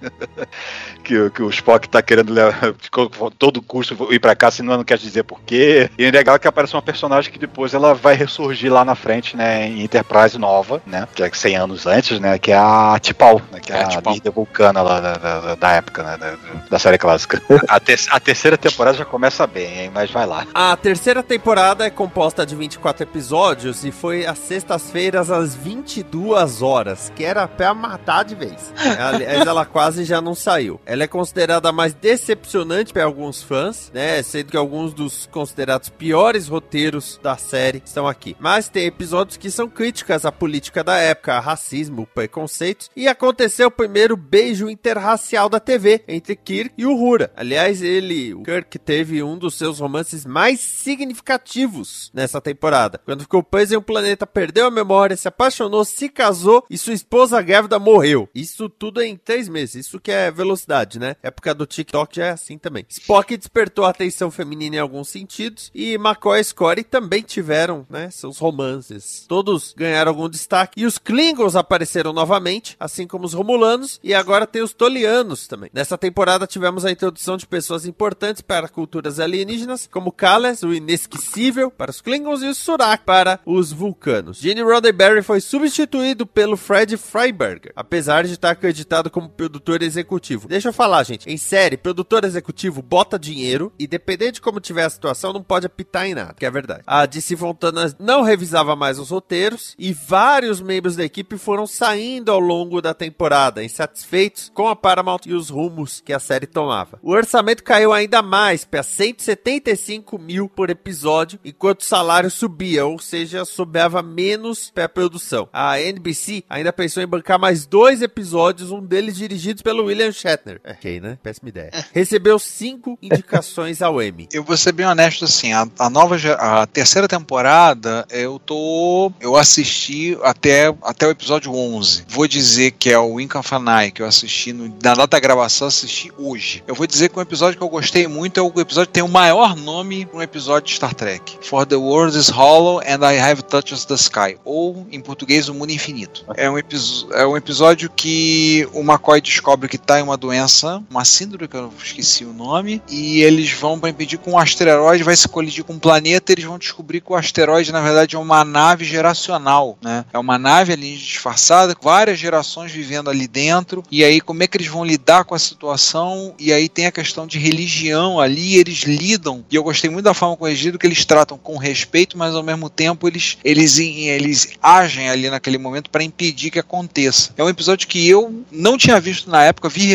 que, 1.01 1.17
o- 1.17 1.31
que 1.31 1.41
o 1.43 1.49
Spock 1.49 1.87
tá 1.89 2.01
querendo 2.01 2.31
levar, 2.33 2.71
de 2.73 2.89
todo 3.37 3.61
custo 3.61 4.07
ir 4.13 4.19
pra 4.19 4.35
cá, 4.35 4.49
senão 4.51 4.77
não 4.77 4.83
quer 4.83 4.97
dizer 4.97 5.23
porquê. 5.23 5.89
E 5.97 6.05
é 6.05 6.11
legal 6.11 6.37
que 6.39 6.47
aparece 6.47 6.73
uma 6.75 6.81
personagem 6.81 7.31
que 7.31 7.39
depois 7.39 7.73
ela 7.73 7.93
vai 7.93 8.15
ressurgir 8.15 8.71
lá 8.71 8.85
na 8.85 8.95
frente, 8.95 9.35
né, 9.35 9.67
em 9.67 9.81
Enterprise 9.83 10.37
nova, 10.37 10.81
né, 10.85 11.07
que 11.13 11.23
é 11.23 11.29
100 11.31 11.55
anos 11.55 11.85
antes, 11.85 12.19
né, 12.19 12.37
que 12.37 12.51
é 12.51 12.57
a 12.57 12.97
T'Pau, 13.01 13.41
né, 13.51 13.59
que 13.59 13.71
é, 13.71 13.77
É, 13.77 13.83
a 13.83 13.87
T'Pau. 13.87 14.13
líder 14.13 14.31
vulcana 14.31 14.81
lá 14.81 14.99
da, 14.99 15.13
da, 15.13 15.55
da 15.55 15.71
época, 15.71 16.03
né, 16.03 16.17
da, 16.17 16.33
da 16.69 16.79
série 16.79 16.97
clássica. 16.97 17.41
A, 17.67 17.75
a 18.15 18.19
terceira 18.19 18.57
temporada 18.57 18.97
já 18.97 19.05
começa 19.05 19.45
bem, 19.47 19.79
hein, 19.83 19.91
mas 19.93 20.09
vai 20.11 20.25
lá. 20.25 20.45
A 20.53 20.75
terceira 20.75 21.21
temporada 21.23 21.85
é 21.85 21.89
composta 21.89 22.45
de 22.45 22.55
24 22.55 23.03
episódios 23.03 23.83
e 23.85 23.91
foi 23.91 24.25
às 24.25 24.37
sextas-feiras 24.39 25.29
às 25.31 25.55
22 25.55 26.61
horas, 26.61 27.11
que 27.15 27.23
era 27.23 27.47
pra 27.47 27.73
matar 27.73 28.23
de 28.23 28.35
vez. 28.35 28.73
Aliás, 28.99 29.45
ela 29.45 29.65
quase 29.65 30.03
já 30.03 30.21
não 30.21 30.35
saiu. 30.35 30.79
Ela 30.91 31.03
é 31.03 31.07
considerada 31.07 31.69
a 31.69 31.71
mais 31.71 31.93
decepcionante 31.93 32.91
para 32.91 33.05
alguns 33.05 33.41
fãs, 33.41 33.89
né? 33.93 34.21
Sendo 34.21 34.51
que 34.51 34.57
alguns 34.57 34.93
dos 34.93 35.25
considerados 35.25 35.87
piores 35.87 36.49
roteiros 36.49 37.17
da 37.23 37.37
série 37.37 37.81
estão 37.85 38.05
aqui. 38.05 38.35
Mas 38.37 38.67
tem 38.67 38.87
episódios 38.87 39.37
que 39.37 39.49
são 39.49 39.69
críticas 39.69 40.25
à 40.25 40.33
política 40.33 40.83
da 40.83 40.97
época, 40.97 41.39
racismo, 41.39 42.05
preconceitos. 42.13 42.89
E 42.93 43.07
aconteceu 43.07 43.69
o 43.69 43.71
primeiro 43.71 44.17
beijo 44.17 44.69
interracial 44.69 45.47
da 45.47 45.61
TV 45.61 46.03
entre 46.09 46.35
Kirk 46.35 46.73
e 46.77 46.85
Uhura. 46.85 47.31
Aliás, 47.37 47.81
ele, 47.81 48.33
o 48.33 48.43
Kirk, 48.43 48.77
teve 48.77 49.23
um 49.23 49.37
dos 49.37 49.55
seus 49.55 49.79
romances 49.79 50.25
mais 50.25 50.59
significativos 50.59 52.11
nessa 52.13 52.41
temporada. 52.41 52.99
Quando 53.05 53.21
ficou 53.21 53.41
preso 53.41 53.75
em 53.75 53.77
um 53.77 53.81
planeta, 53.81 54.27
perdeu 54.27 54.65
a 54.65 54.71
memória, 54.71 55.15
se 55.15 55.29
apaixonou, 55.29 55.85
se 55.85 56.09
casou 56.09 56.65
e 56.69 56.77
sua 56.77 56.93
esposa 56.93 57.41
grávida 57.41 57.79
morreu. 57.79 58.27
Isso 58.35 58.67
tudo 58.67 59.01
em 59.01 59.15
três 59.15 59.47
meses. 59.47 59.85
Isso 59.85 59.97
que 59.97 60.11
é 60.11 60.29
velocidade, 60.29 60.80
né? 60.99 61.15
época 61.23 61.53
do 61.53 61.65
TikTok 61.65 62.15
já 62.15 62.27
é 62.27 62.29
assim 62.31 62.57
também. 62.57 62.85
Spock 62.89 63.35
despertou 63.37 63.85
a 63.85 63.89
atenção 63.89 64.29
feminina 64.29 64.75
em 64.75 64.79
alguns 64.79 65.09
sentidos 65.09 65.71
e 65.73 65.93
McCoy 65.93 66.39
e 66.39 66.43
Scotty 66.43 66.83
também 66.83 67.21
tiveram, 67.21 67.85
né, 67.89 68.09
seus 68.09 68.37
romances. 68.37 69.25
Todos 69.27 69.73
ganharam 69.75 70.11
algum 70.11 70.29
destaque 70.29 70.81
e 70.81 70.85
os 70.85 70.97
Klingons 70.97 71.55
apareceram 71.55 72.13
novamente, 72.13 72.75
assim 72.79 73.07
como 73.07 73.25
os 73.25 73.33
Romulanos 73.33 73.99
e 74.03 74.13
agora 74.13 74.47
tem 74.47 74.61
os 74.61 74.73
Tolianos 74.73 75.47
também. 75.47 75.69
Nessa 75.73 75.97
temporada 75.97 76.47
tivemos 76.47 76.85
a 76.85 76.91
introdução 76.91 77.37
de 77.37 77.47
pessoas 77.47 77.85
importantes 77.85 78.41
para 78.41 78.67
culturas 78.67 79.19
alienígenas, 79.19 79.87
como 79.91 80.11
Kallus, 80.11 80.63
o 80.63 80.73
inesquecível 80.73 81.71
para 81.71 81.91
os 81.91 82.01
Klingons 82.01 82.41
e 82.41 82.47
o 82.47 82.55
Surak 82.55 83.03
para 83.05 83.39
os 83.45 83.71
Vulcanos. 83.71 84.37
Gene 84.37 84.61
Roddenberry 84.61 85.21
foi 85.21 85.39
substituído 85.41 86.25
pelo 86.25 86.57
Fred 86.57 86.97
Freiberger, 86.97 87.71
apesar 87.75 88.25
de 88.25 88.33
estar 88.33 88.51
acreditado 88.51 89.09
como 89.09 89.29
produtor 89.29 89.81
executivo. 89.81 90.47
Deixa 90.47 90.69
eu 90.69 90.70
falar, 90.73 91.03
gente. 91.03 91.29
Em 91.29 91.37
série, 91.37 91.77
produtor 91.77 92.23
executivo 92.23 92.81
bota 92.81 93.17
dinheiro 93.17 93.71
e 93.77 93.87
dependendo 93.87 94.33
de 94.33 94.41
como 94.41 94.59
tiver 94.59 94.85
a 94.85 94.89
situação, 94.89 95.33
não 95.33 95.43
pode 95.43 95.65
apitar 95.65 96.05
em 96.05 96.13
nada, 96.15 96.33
que 96.33 96.45
é 96.45 96.51
verdade. 96.51 96.83
A 96.85 97.05
DC 97.05 97.35
Fontana 97.35 97.93
não 97.99 98.21
revisava 98.21 98.75
mais 98.75 98.99
os 98.99 99.09
roteiros 99.09 99.75
e 99.77 99.93
vários 99.93 100.61
membros 100.61 100.95
da 100.95 101.03
equipe 101.03 101.37
foram 101.37 101.67
saindo 101.67 102.31
ao 102.31 102.39
longo 102.39 102.81
da 102.81 102.93
temporada, 102.93 103.63
insatisfeitos 103.63 104.51
com 104.53 104.67
a 104.67 104.75
Paramount 104.75 105.21
e 105.25 105.33
os 105.33 105.49
rumos 105.49 106.01
que 106.01 106.13
a 106.13 106.19
série 106.19 106.47
tomava. 106.47 106.99
O 107.01 107.11
orçamento 107.11 107.63
caiu 107.63 107.93
ainda 107.93 108.21
mais 108.21 108.63
para 108.63 108.83
175 108.83 110.17
mil 110.17 110.47
por 110.47 110.69
episódio, 110.69 111.39
enquanto 111.43 111.81
o 111.81 111.85
salário 111.85 112.29
subia, 112.29 112.85
ou 112.85 112.99
seja, 112.99 113.45
sobrava 113.45 114.01
menos 114.01 114.69
para 114.69 114.85
a 114.85 114.89
produção. 114.89 115.49
A 115.51 115.79
NBC 115.79 116.43
ainda 116.49 116.71
pensou 116.71 117.01
em 117.01 117.07
bancar 117.07 117.39
mais 117.39 117.65
dois 117.65 118.01
episódios, 118.01 118.71
um 118.71 118.81
deles 118.81 119.15
dirigido 119.15 119.63
pelo 119.63 119.85
William 119.85 120.11
Shatner. 120.11 120.60
É, 120.63 120.71
ok, 120.71 120.99
né? 120.99 121.17
Péssima 121.21 121.49
ideia. 121.49 121.71
Recebeu 121.93 122.37
cinco 122.39 122.97
indicações 123.01 123.81
ao 123.81 124.01
Emmy. 124.01 124.27
Eu 124.31 124.43
vou 124.43 124.55
ser 124.57 124.71
bem 124.71 124.85
honesto 124.85 125.25
assim, 125.25 125.53
a, 125.53 125.67
a 125.79 125.89
nova 125.89 126.15
a 126.37 126.67
terceira 126.67 127.07
temporada 127.07 128.05
eu 128.09 128.37
tô 128.39 129.11
eu 129.19 129.35
assisti 129.35 130.17
até 130.23 130.73
até 130.83 131.07
o 131.07 131.11
episódio 131.11 131.53
11. 131.53 132.05
Vou 132.07 132.27
dizer 132.27 132.71
que 132.71 132.91
é 132.91 132.97
o 132.97 133.13
Wink 133.13 133.35
of 133.37 133.55
an 133.55 133.65
Eye 133.81 133.91
que 133.91 134.01
eu 134.01 134.05
assisti 134.05 134.53
no, 134.53 134.67
na 134.67 134.93
data 134.93 135.07
da 135.07 135.19
gravação 135.19 135.67
assisti 135.67 136.11
hoje. 136.17 136.63
Eu 136.67 136.75
vou 136.75 136.85
dizer 136.85 137.09
que 137.09 137.17
um 137.17 137.21
episódio 137.21 137.57
que 137.57 137.63
eu 137.63 137.69
gostei 137.69 138.07
muito 138.07 138.39
é 138.39 138.43
o 138.43 138.59
episódio 138.59 138.87
que 138.87 138.93
tem 138.93 139.03
o 139.03 139.07
maior 139.07 139.55
nome 139.55 140.07
no 140.13 140.21
episódio 140.21 140.67
de 140.67 140.75
Star 140.75 140.93
Trek. 140.93 141.37
For 141.41 141.65
the 141.65 141.75
world 141.75 142.17
is 142.17 142.29
hollow 142.29 142.79
and 142.79 143.05
I 143.05 143.17
have 143.19 143.43
touched 143.43 143.87
the 143.87 143.95
sky 143.95 144.37
ou 144.43 144.85
em 144.91 145.01
português 145.01 145.49
o 145.49 145.53
mundo 145.53 145.71
infinito. 145.71 146.25
É 146.35 146.49
um, 146.49 146.57
é 146.57 147.25
um 147.25 147.37
episódio 147.37 147.89
que 147.89 148.67
o 148.73 148.81
McCoy 148.81 149.21
descobre 149.21 149.67
que 149.67 149.77
tá 149.77 149.99
em 149.99 150.03
uma 150.03 150.17
doença, 150.17 150.50
uma 150.89 151.05
síndrome 151.05 151.47
que 151.47 151.55
eu 151.55 151.71
esqueci 151.83 152.25
o 152.25 152.33
nome, 152.33 152.81
e 152.89 153.21
eles 153.21 153.51
vão 153.51 153.79
para 153.79 153.89
impedir 153.89 154.17
que 154.17 154.29
um 154.29 154.37
asteroide 154.37 155.03
vai 155.03 155.15
se 155.15 155.27
colidir 155.27 155.63
com 155.63 155.73
um 155.73 155.79
planeta, 155.79 156.31
eles 156.31 156.45
vão 156.45 156.57
descobrir 156.57 157.01
que 157.01 157.11
o 157.11 157.15
asteroide 157.15 157.71
na 157.71 157.81
verdade 157.81 158.15
é 158.15 158.19
uma 158.19 158.43
nave 158.43 158.85
geracional, 158.85 159.77
né? 159.81 160.05
É 160.13 160.17
uma 160.17 160.37
nave 160.37 160.73
ali 160.73 160.95
disfarçada, 160.95 161.75
com 161.75 161.85
várias 161.85 162.19
gerações 162.19 162.71
vivendo 162.71 163.09
ali 163.09 163.27
dentro, 163.27 163.83
e 163.91 164.03
aí 164.03 164.21
como 164.21 164.43
é 164.43 164.47
que 164.47 164.57
eles 164.57 164.67
vão 164.67 164.85
lidar 164.85 165.25
com 165.25 165.35
a 165.35 165.39
situação? 165.39 166.33
E 166.39 166.51
aí 166.53 166.69
tem 166.69 166.85
a 166.85 166.91
questão 166.91 167.27
de 167.27 167.37
religião 167.37 168.19
ali, 168.19 168.55
eles 168.55 168.83
lidam. 168.83 169.43
E 169.51 169.55
eu 169.55 169.63
gostei 169.63 169.89
muito 169.89 170.05
da 170.05 170.13
forma 170.13 170.37
corrigida 170.37 170.77
que 170.77 170.87
eles 170.87 171.05
tratam 171.05 171.37
com 171.37 171.57
respeito, 171.57 172.17
mas 172.17 172.35
ao 172.35 172.43
mesmo 172.43 172.69
tempo 172.69 173.07
eles 173.07 173.37
eles 173.43 173.77
eles 173.79 174.49
agem 174.61 175.09
ali 175.09 175.29
naquele 175.29 175.57
momento 175.57 175.89
para 175.89 176.03
impedir 176.03 176.51
que 176.51 176.59
aconteça. 176.59 177.33
É 177.37 177.43
um 177.43 177.49
episódio 177.49 177.87
que 177.87 178.07
eu 178.07 178.43
não 178.51 178.77
tinha 178.77 178.99
visto 178.99 179.29
na 179.29 179.43
época, 179.43 179.69
vi 179.69 179.85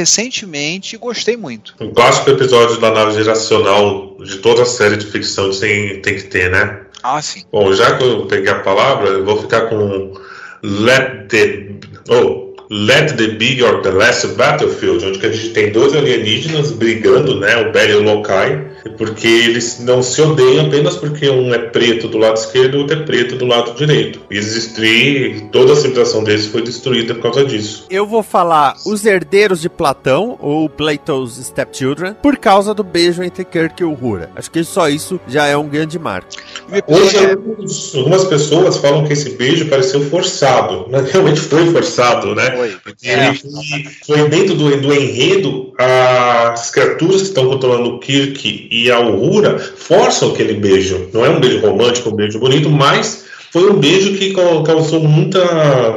recentemente 0.47 0.95
e 0.95 0.99
gostei 0.99 1.37
muito. 1.37 1.75
Um 1.81 1.93
clássico 1.93 2.31
episódio 2.31 2.79
da 2.81 2.91
nave 2.91 3.13
geracional 3.13 4.17
de 4.21 4.39
toda 4.39 4.63
a 4.63 4.67
série 4.67 4.97
de 4.97 5.07
ficção 5.07 5.51
tem, 5.51 6.01
tem 6.01 6.17
que 6.17 6.25
ter, 6.25 6.51
né? 6.51 6.81
Ah, 7.03 7.21
sim. 7.21 7.43
Bom, 7.53 7.73
já 7.73 7.97
que 7.97 8.05
eu 8.05 8.27
peguei 8.27 8.51
a 8.51 8.61
palavra, 8.61 9.09
eu 9.09 9.25
vou 9.25 9.41
ficar 9.43 9.63
com 9.63 10.15
Let 10.63 11.29
the. 11.29 11.67
Oh, 12.09 12.55
Let 12.71 13.17
the 13.17 13.29
Big 13.29 13.63
or 13.63 13.81
the 13.83 13.91
Last 13.91 14.27
Battlefield, 14.29 15.05
onde 15.05 15.19
que 15.19 15.27
a 15.27 15.33
gente 15.33 15.51
tem 15.51 15.71
dois 15.71 15.95
alienígenas 15.95 16.73
brigando, 16.73 17.39
né? 17.39 17.57
O 17.59 17.71
Bell 17.71 17.91
e 17.91 17.95
o 17.95 18.03
Lokai, 18.03 18.65
porque 18.91 19.27
eles 19.27 19.81
não 19.81 20.03
se 20.03 20.21
odeiam 20.21 20.67
apenas 20.67 20.97
porque 20.97 21.29
um 21.29 21.53
é 21.53 21.59
preto 21.59 22.09
do 22.09 22.19
lado 22.19 22.37
esquerdo 22.37 22.75
e 22.75 22.77
o 22.77 22.81
outro 22.81 23.01
é 23.01 23.03
preto 23.05 23.37
do 23.37 23.47
lado 23.47 23.75
direito. 23.75 24.21
E 24.31 24.35
eles 24.35 24.55
destruíram, 24.55 25.49
toda 25.49 25.73
a 25.73 25.77
civilização 25.77 26.23
deles 26.25 26.47
foi 26.47 26.63
destruída 26.63 27.15
por 27.15 27.23
causa 27.23 27.45
disso. 27.45 27.87
Eu 27.91 28.07
vou 28.07 28.23
falar 28.23 28.77
Os 28.85 29.05
Herdeiros 29.05 29.61
de 29.61 29.69
Platão, 29.69 30.37
ou 30.41 30.69
Plato's 30.69 31.37
Stepchildren, 31.37 32.15
por 32.23 32.37
causa 32.37 32.75
do 32.75 32.85
beijo 32.85 33.23
entre 33.23 33.45
Kirk 33.45 33.83
e 33.83 33.85
Uhura. 33.85 34.31
Acho 34.37 34.51
que 34.51 34.63
só 34.65 34.89
isso 34.89 35.21
já 35.27 35.47
é 35.47 35.57
um 35.57 35.69
grande 35.69 35.99
marco. 35.99 36.29
Hoje, 36.87 37.17
é- 37.17 37.33
algumas 37.99 38.25
pessoas 38.25 38.77
falam 38.77 39.05
que 39.05 39.13
esse 39.13 39.31
beijo 39.31 39.67
pareceu 39.67 40.01
forçado, 40.09 40.87
mas 40.91 41.11
realmente 41.11 41.41
foi 41.41 41.67
forçado, 41.71 42.35
né? 42.35 42.51
Foi. 42.57 42.77
Porque 42.83 43.09
ele 43.09 43.39
foi, 43.39 44.19
foi 44.19 44.29
dentro 44.29 44.55
do, 44.55 44.81
do 44.81 44.95
enredo, 44.95 45.73
as 45.79 46.71
criaturas 46.71 47.23
que 47.23 47.29
estão 47.29 47.49
controlando 47.49 47.91
o 47.91 47.99
Kirk 47.99 48.69
e 48.85 48.91
a 48.91 49.01
Uhura 49.01 49.59
forçam 49.59 50.31
aquele 50.33 50.55
beijo. 50.55 51.09
Não 51.13 51.25
é 51.25 51.31
um 51.31 51.41
beijo 51.41 51.61
romântico, 51.61 52.11
um 52.11 52.17
beijo 52.17 52.39
bonito, 52.39 52.69
mas 52.71 53.25
foi 53.53 53.71
um 53.71 53.79
beijo 53.79 54.15
que 54.15 54.35
ca- 54.35 54.63
causou 54.65 55.01
muita 55.01 55.41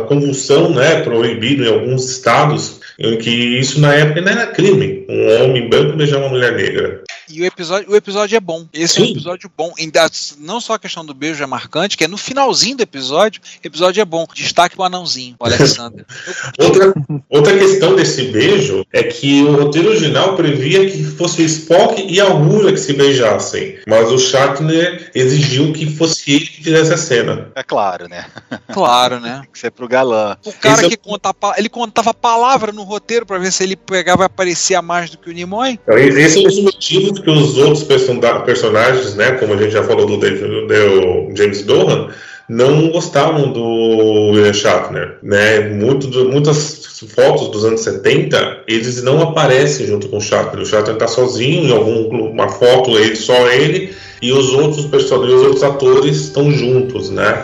convulsão, 0.08 0.70
né? 0.70 1.02
Proibido 1.02 1.64
em 1.66 1.70
alguns 1.70 2.10
estados, 2.10 2.80
em 2.98 3.18
que 3.18 3.30
isso 3.30 3.80
na 3.82 3.94
época 3.94 4.22
não 4.22 4.32
era 4.32 4.48
crime. 4.48 5.06
Um 5.10 5.44
homem 5.46 5.70
branco 5.70 5.98
beijar 5.98 6.20
uma 6.20 6.30
mulher 6.30 6.56
negra. 6.56 7.02
E 7.30 7.42
o 7.42 7.46
episódio, 7.46 7.92
o 7.92 7.96
episódio 7.96 8.36
é 8.36 8.40
bom. 8.40 8.66
Esse 8.74 9.00
é 9.00 9.04
um 9.04 9.06
Sim. 9.06 9.12
episódio 9.12 9.52
bom. 9.56 9.74
Ainda, 9.78 10.10
não 10.40 10.60
só 10.60 10.74
a 10.74 10.80
questão 10.80 11.06
do 11.06 11.14
beijo 11.14 11.44
é 11.44 11.46
marcante, 11.46 11.96
que 11.98 12.04
é 12.04 12.08
no 12.08 12.18
finalzinho 12.18 12.78
do 12.78 12.84
episódio, 12.84 13.42
o 13.64 13.68
episódio 13.68 14.02
é 14.02 14.06
bom. 14.06 14.26
Destaque 14.34 14.76
o 14.80 14.84
anãozinho, 14.84 15.36
o 15.40 15.46
Alexander. 15.46 16.06
Outra, 16.60 16.94
outra 17.30 17.58
questão 17.58 17.96
desse 17.96 18.24
beijo 18.24 18.86
é 18.92 19.04
que 19.04 19.44
o 19.44 19.64
roteiro 19.64 19.90
original 19.90 20.36
previa 20.36 20.90
que 20.90 21.04
fosse 21.04 21.42
o 21.42 21.46
Spock 21.46 22.02
e 22.08 22.20
a 22.20 22.28
Uhura 22.28 22.72
que 22.72 22.80
se 22.80 22.94
beijassem, 22.94 23.80
mas 23.88 24.12
o 24.12 24.18
Shatner 24.18 25.12
exigiu 25.16 25.72
que 25.74 25.86
fosse 25.96 26.32
ele 26.32 26.46
que 26.46 26.64
fizesse 26.64 26.94
a 26.94 26.98
cena. 26.98 27.52
É 27.56 27.64
claro, 27.64 28.08
né? 28.08 28.26
Claro, 28.74 29.20
né? 29.22 29.44
Que 29.52 29.60
ser 29.60 29.72
pro 29.72 29.88
galã. 29.88 30.36
O 30.46 30.52
cara 30.54 30.76
Esse 30.78 30.86
é 30.86 30.90
que 30.90 30.98
conta 30.98 31.30
a 31.30 31.34
pa- 31.34 31.56
ele 31.58 31.70
contava 31.70 32.10
a 32.12 32.14
palavra 32.14 32.72
no 32.72 32.84
roteiro 32.84 33.26
pra 33.26 33.38
ver 33.38 33.52
se 33.52 33.64
ele 33.64 33.76
pegava 33.76 34.24
e 34.24 34.26
aparecia 34.26 34.82
mais 34.82 35.10
do 35.10 35.18
que 35.18 35.30
o 35.30 35.34
Nimoy. 35.34 35.80
Então, 35.84 35.98
esse 35.98 36.38
é 36.38 36.42
um 36.42 36.44
dos 36.44 36.60
motivos 36.62 37.19
que 37.22 37.30
os 37.30 37.58
outros 37.58 37.84
person- 37.84 38.20
personagens, 38.46 39.16
né, 39.16 39.32
como 39.34 39.54
a 39.54 39.58
gente 39.58 39.72
já 39.72 39.84
falou 39.84 40.06
do, 40.06 40.18
David- 40.18 40.68
do 40.68 41.36
James 41.36 41.64
Dohan, 41.64 42.08
não 42.48 42.90
gostavam 42.90 43.52
do 43.52 44.32
William 44.32 44.54
Shatner, 44.54 45.18
né? 45.22 45.60
Muito 45.70 46.08
muitas 46.26 46.88
fotos 47.16 47.50
dos 47.50 47.64
anos 47.64 47.82
70, 47.82 48.64
eles 48.68 49.04
não 49.04 49.22
aparecem 49.22 49.86
junto 49.86 50.10
com 50.10 50.18
o 50.18 50.22
Shatner. 50.22 50.64
O 50.64 50.66
Shatner 50.66 50.94
está 50.96 51.08
sozinho 51.08 51.66
em 51.66 51.72
alguma 51.72 52.50
foto, 52.50 52.98
ele 52.98 53.16
só 53.16 53.48
ele 53.52 53.94
e 54.22 54.32
os 54.34 54.52
outros 54.54 54.86
personagens, 54.88 55.36
os 55.40 55.44
outros 55.46 55.64
atores 55.64 56.16
estão 56.18 56.52
juntos, 56.52 57.12
né? 57.12 57.44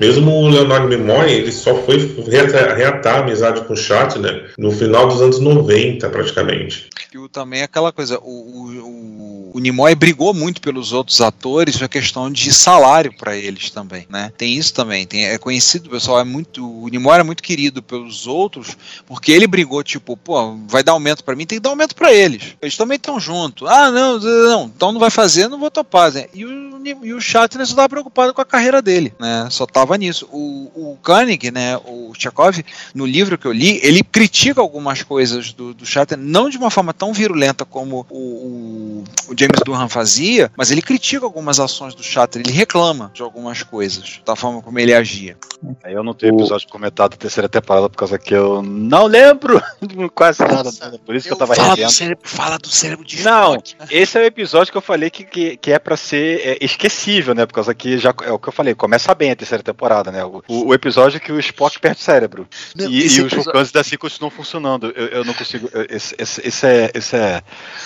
Mesmo 0.00 0.30
o 0.30 0.48
Leonardo 0.48 0.88
Nimoy, 0.88 1.30
ele 1.32 1.52
só 1.52 1.74
foi 1.74 1.96
reatar 2.28 3.16
a 3.16 3.18
amizade 3.20 3.60
com 3.62 3.72
o 3.72 3.76
Shatner 3.76 4.50
no 4.58 4.70
final 4.70 5.06
dos 5.06 5.20
anos 5.22 5.38
90, 5.38 6.08
praticamente. 6.10 6.86
E 7.16 7.18
o, 7.18 7.30
também 7.30 7.62
aquela 7.62 7.90
coisa, 7.92 8.18
o, 8.18 8.30
o, 8.30 9.50
o 9.54 9.58
Nimoy 9.58 9.94
brigou 9.94 10.34
muito 10.34 10.60
pelos 10.60 10.92
outros 10.92 11.22
atores, 11.22 11.80
a 11.80 11.88
questão 11.88 12.30
de 12.30 12.52
salário 12.52 13.10
para 13.16 13.34
eles 13.34 13.70
também, 13.70 14.06
né? 14.10 14.30
Tem 14.36 14.54
isso 14.54 14.74
também, 14.74 15.06
tem, 15.06 15.24
é 15.24 15.38
conhecido, 15.38 15.88
pessoal 15.88 16.20
é 16.20 16.24
muito, 16.24 16.62
o 16.62 16.86
Nimoy 16.88 17.14
era 17.14 17.24
muito 17.24 17.42
querido 17.42 17.82
pelos 17.82 18.26
outros, 18.26 18.76
porque 19.06 19.32
ele 19.32 19.46
brigou 19.46 19.82
tipo, 19.82 20.14
pô, 20.14 20.58
vai 20.68 20.82
dar 20.82 20.92
aumento 20.92 21.24
para 21.24 21.34
mim, 21.34 21.46
tem 21.46 21.56
que 21.56 21.62
dar 21.62 21.70
aumento 21.70 21.96
para 21.96 22.12
eles. 22.12 22.54
Eles 22.60 22.76
também 22.76 22.96
estão 22.96 23.18
juntos. 23.18 23.66
Ah, 23.66 23.90
não, 23.90 24.18
não, 24.18 24.64
então 24.64 24.92
não 24.92 25.00
vai 25.00 25.10
fazer, 25.10 25.48
não 25.48 25.58
vou 25.58 25.70
topar, 25.70 26.12
né? 26.12 26.26
E 26.34 26.44
o, 26.44 26.86
e 27.02 27.14
o 27.14 27.20
Shatner 27.20 27.66
só 27.66 27.72
estava 27.72 27.88
preocupado 27.88 28.34
com 28.34 28.42
a 28.42 28.44
carreira 28.44 28.82
dele, 28.82 29.14
né? 29.18 29.48
Só 29.50 29.64
tava 29.64 29.96
nisso. 29.96 30.28
O, 30.30 30.70
o 30.74 30.98
Koenig, 31.02 31.50
né, 31.50 31.78
o 31.78 32.12
Chekhov, 32.14 32.62
no 32.94 33.06
livro 33.06 33.38
que 33.38 33.46
eu 33.46 33.52
li, 33.52 33.80
ele 33.82 34.02
critica 34.02 34.60
algumas 34.60 35.02
coisas 35.02 35.54
do, 35.54 35.72
do 35.72 35.86
Shatner, 35.86 36.20
não 36.20 36.50
de 36.50 36.58
uma 36.58 36.70
forma 36.70 36.92
tão 36.92 37.05
virulenta 37.12 37.64
como 37.64 38.06
o, 38.10 38.16
o, 38.16 39.04
o 39.28 39.34
James 39.38 39.60
Durham 39.64 39.88
fazia, 39.88 40.50
mas 40.56 40.70
ele 40.70 40.82
critica 40.82 41.24
algumas 41.24 41.58
ações 41.60 41.94
do 41.94 42.02
Shatner, 42.02 42.44
ele 42.46 42.54
reclama 42.56 43.10
de 43.14 43.22
algumas 43.22 43.62
coisas, 43.62 44.20
da 44.24 44.34
forma 44.36 44.62
como 44.62 44.78
ele 44.78 44.94
agia. 44.94 45.36
Aí 45.82 45.94
eu 45.94 46.02
não 46.02 46.12
tenho 46.14 46.34
episódio 46.34 46.68
comentado 46.68 47.12
da 47.12 47.16
terceira 47.16 47.48
temporada 47.48 47.88
por 47.88 47.96
causa 47.96 48.18
que 48.18 48.34
eu 48.34 48.62
não 48.62 49.06
lembro 49.06 49.60
quase 50.14 50.40
nada. 50.42 50.70
Por 51.04 51.14
isso 51.14 51.26
que 51.26 51.32
eu 51.32 51.36
eu 51.36 51.38
tava 51.38 51.54
Fala 51.54 51.76
do 51.76 51.90
cérebro, 51.90 52.28
fala 52.28 52.58
do 52.58 52.68
cérebro 52.68 53.04
de 53.04 53.22
Não, 53.22 53.52
Spock, 53.56 53.76
né? 53.78 53.86
esse 53.90 54.18
é 54.18 54.22
o 54.22 54.24
episódio 54.24 54.72
que 54.72 54.78
eu 54.78 54.82
falei 54.82 55.10
que, 55.10 55.24
que, 55.24 55.56
que 55.58 55.70
é 55.72 55.78
pra 55.78 55.96
ser 55.96 56.40
é, 56.44 56.58
esquecível, 56.64 57.34
né? 57.34 57.44
Por 57.46 57.52
causa 57.54 57.74
que 57.74 57.98
já 57.98 58.14
é 58.22 58.30
o 58.32 58.38
que 58.38 58.48
eu 58.48 58.52
falei, 58.52 58.74
começa 58.74 59.14
bem 59.14 59.30
a 59.30 59.36
terceira 59.36 59.62
temporada, 59.62 60.10
né? 60.10 60.24
O, 60.24 60.42
o, 60.48 60.66
o 60.68 60.74
episódio 60.74 61.20
que 61.20 61.30
o 61.32 61.38
Spock 61.40 61.78
perde 61.78 62.00
o 62.00 62.02
cérebro. 62.04 62.48
Não, 62.74 62.86
e 62.88 63.02
e 63.02 63.06
os 63.06 63.12
episódio- 63.18 63.44
vulcanos 63.44 63.76
assim 63.76 63.96
continuam 63.96 64.30
funcionando. 64.30 64.92
Eu, 64.96 65.06
eu 65.08 65.24
não 65.24 65.34
consigo. 65.34 65.68
eu- 65.72 65.86
Esse, 65.90 66.14
esse, 66.18 66.46
esse 66.46 66.66
é, 66.66 66.90
esse, 66.96 67.16
é, 67.16 67.42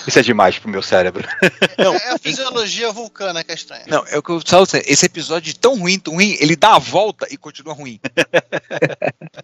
esse 0.07 0.19
é 0.19 0.23
demais 0.23 0.59
pro 0.59 0.69
meu 0.69 0.83
cérebro. 0.83 1.27
Não, 1.79 1.95
É 1.95 2.11
a 2.13 2.19
fisiologia 2.19 2.93
vulcana 2.93 3.43
que 3.45 3.51
é 3.53 3.55
estranha. 3.55 3.85
Não, 3.87 4.05
é 4.09 4.19
o 4.19 4.23
que 4.23 4.31
eu 4.31 4.41
falo, 4.45 4.67
você, 4.67 4.83
esse 4.87 5.07
episódio 5.07 5.55
tão 5.57 5.79
ruim, 5.79 5.99
tão 5.99 6.15
ruim, 6.15 6.37
ele 6.41 6.57
dá 6.57 6.75
a 6.75 6.79
volta 6.79 7.27
e 7.31 7.37
continua 7.37 7.75
ruim. 7.75 8.01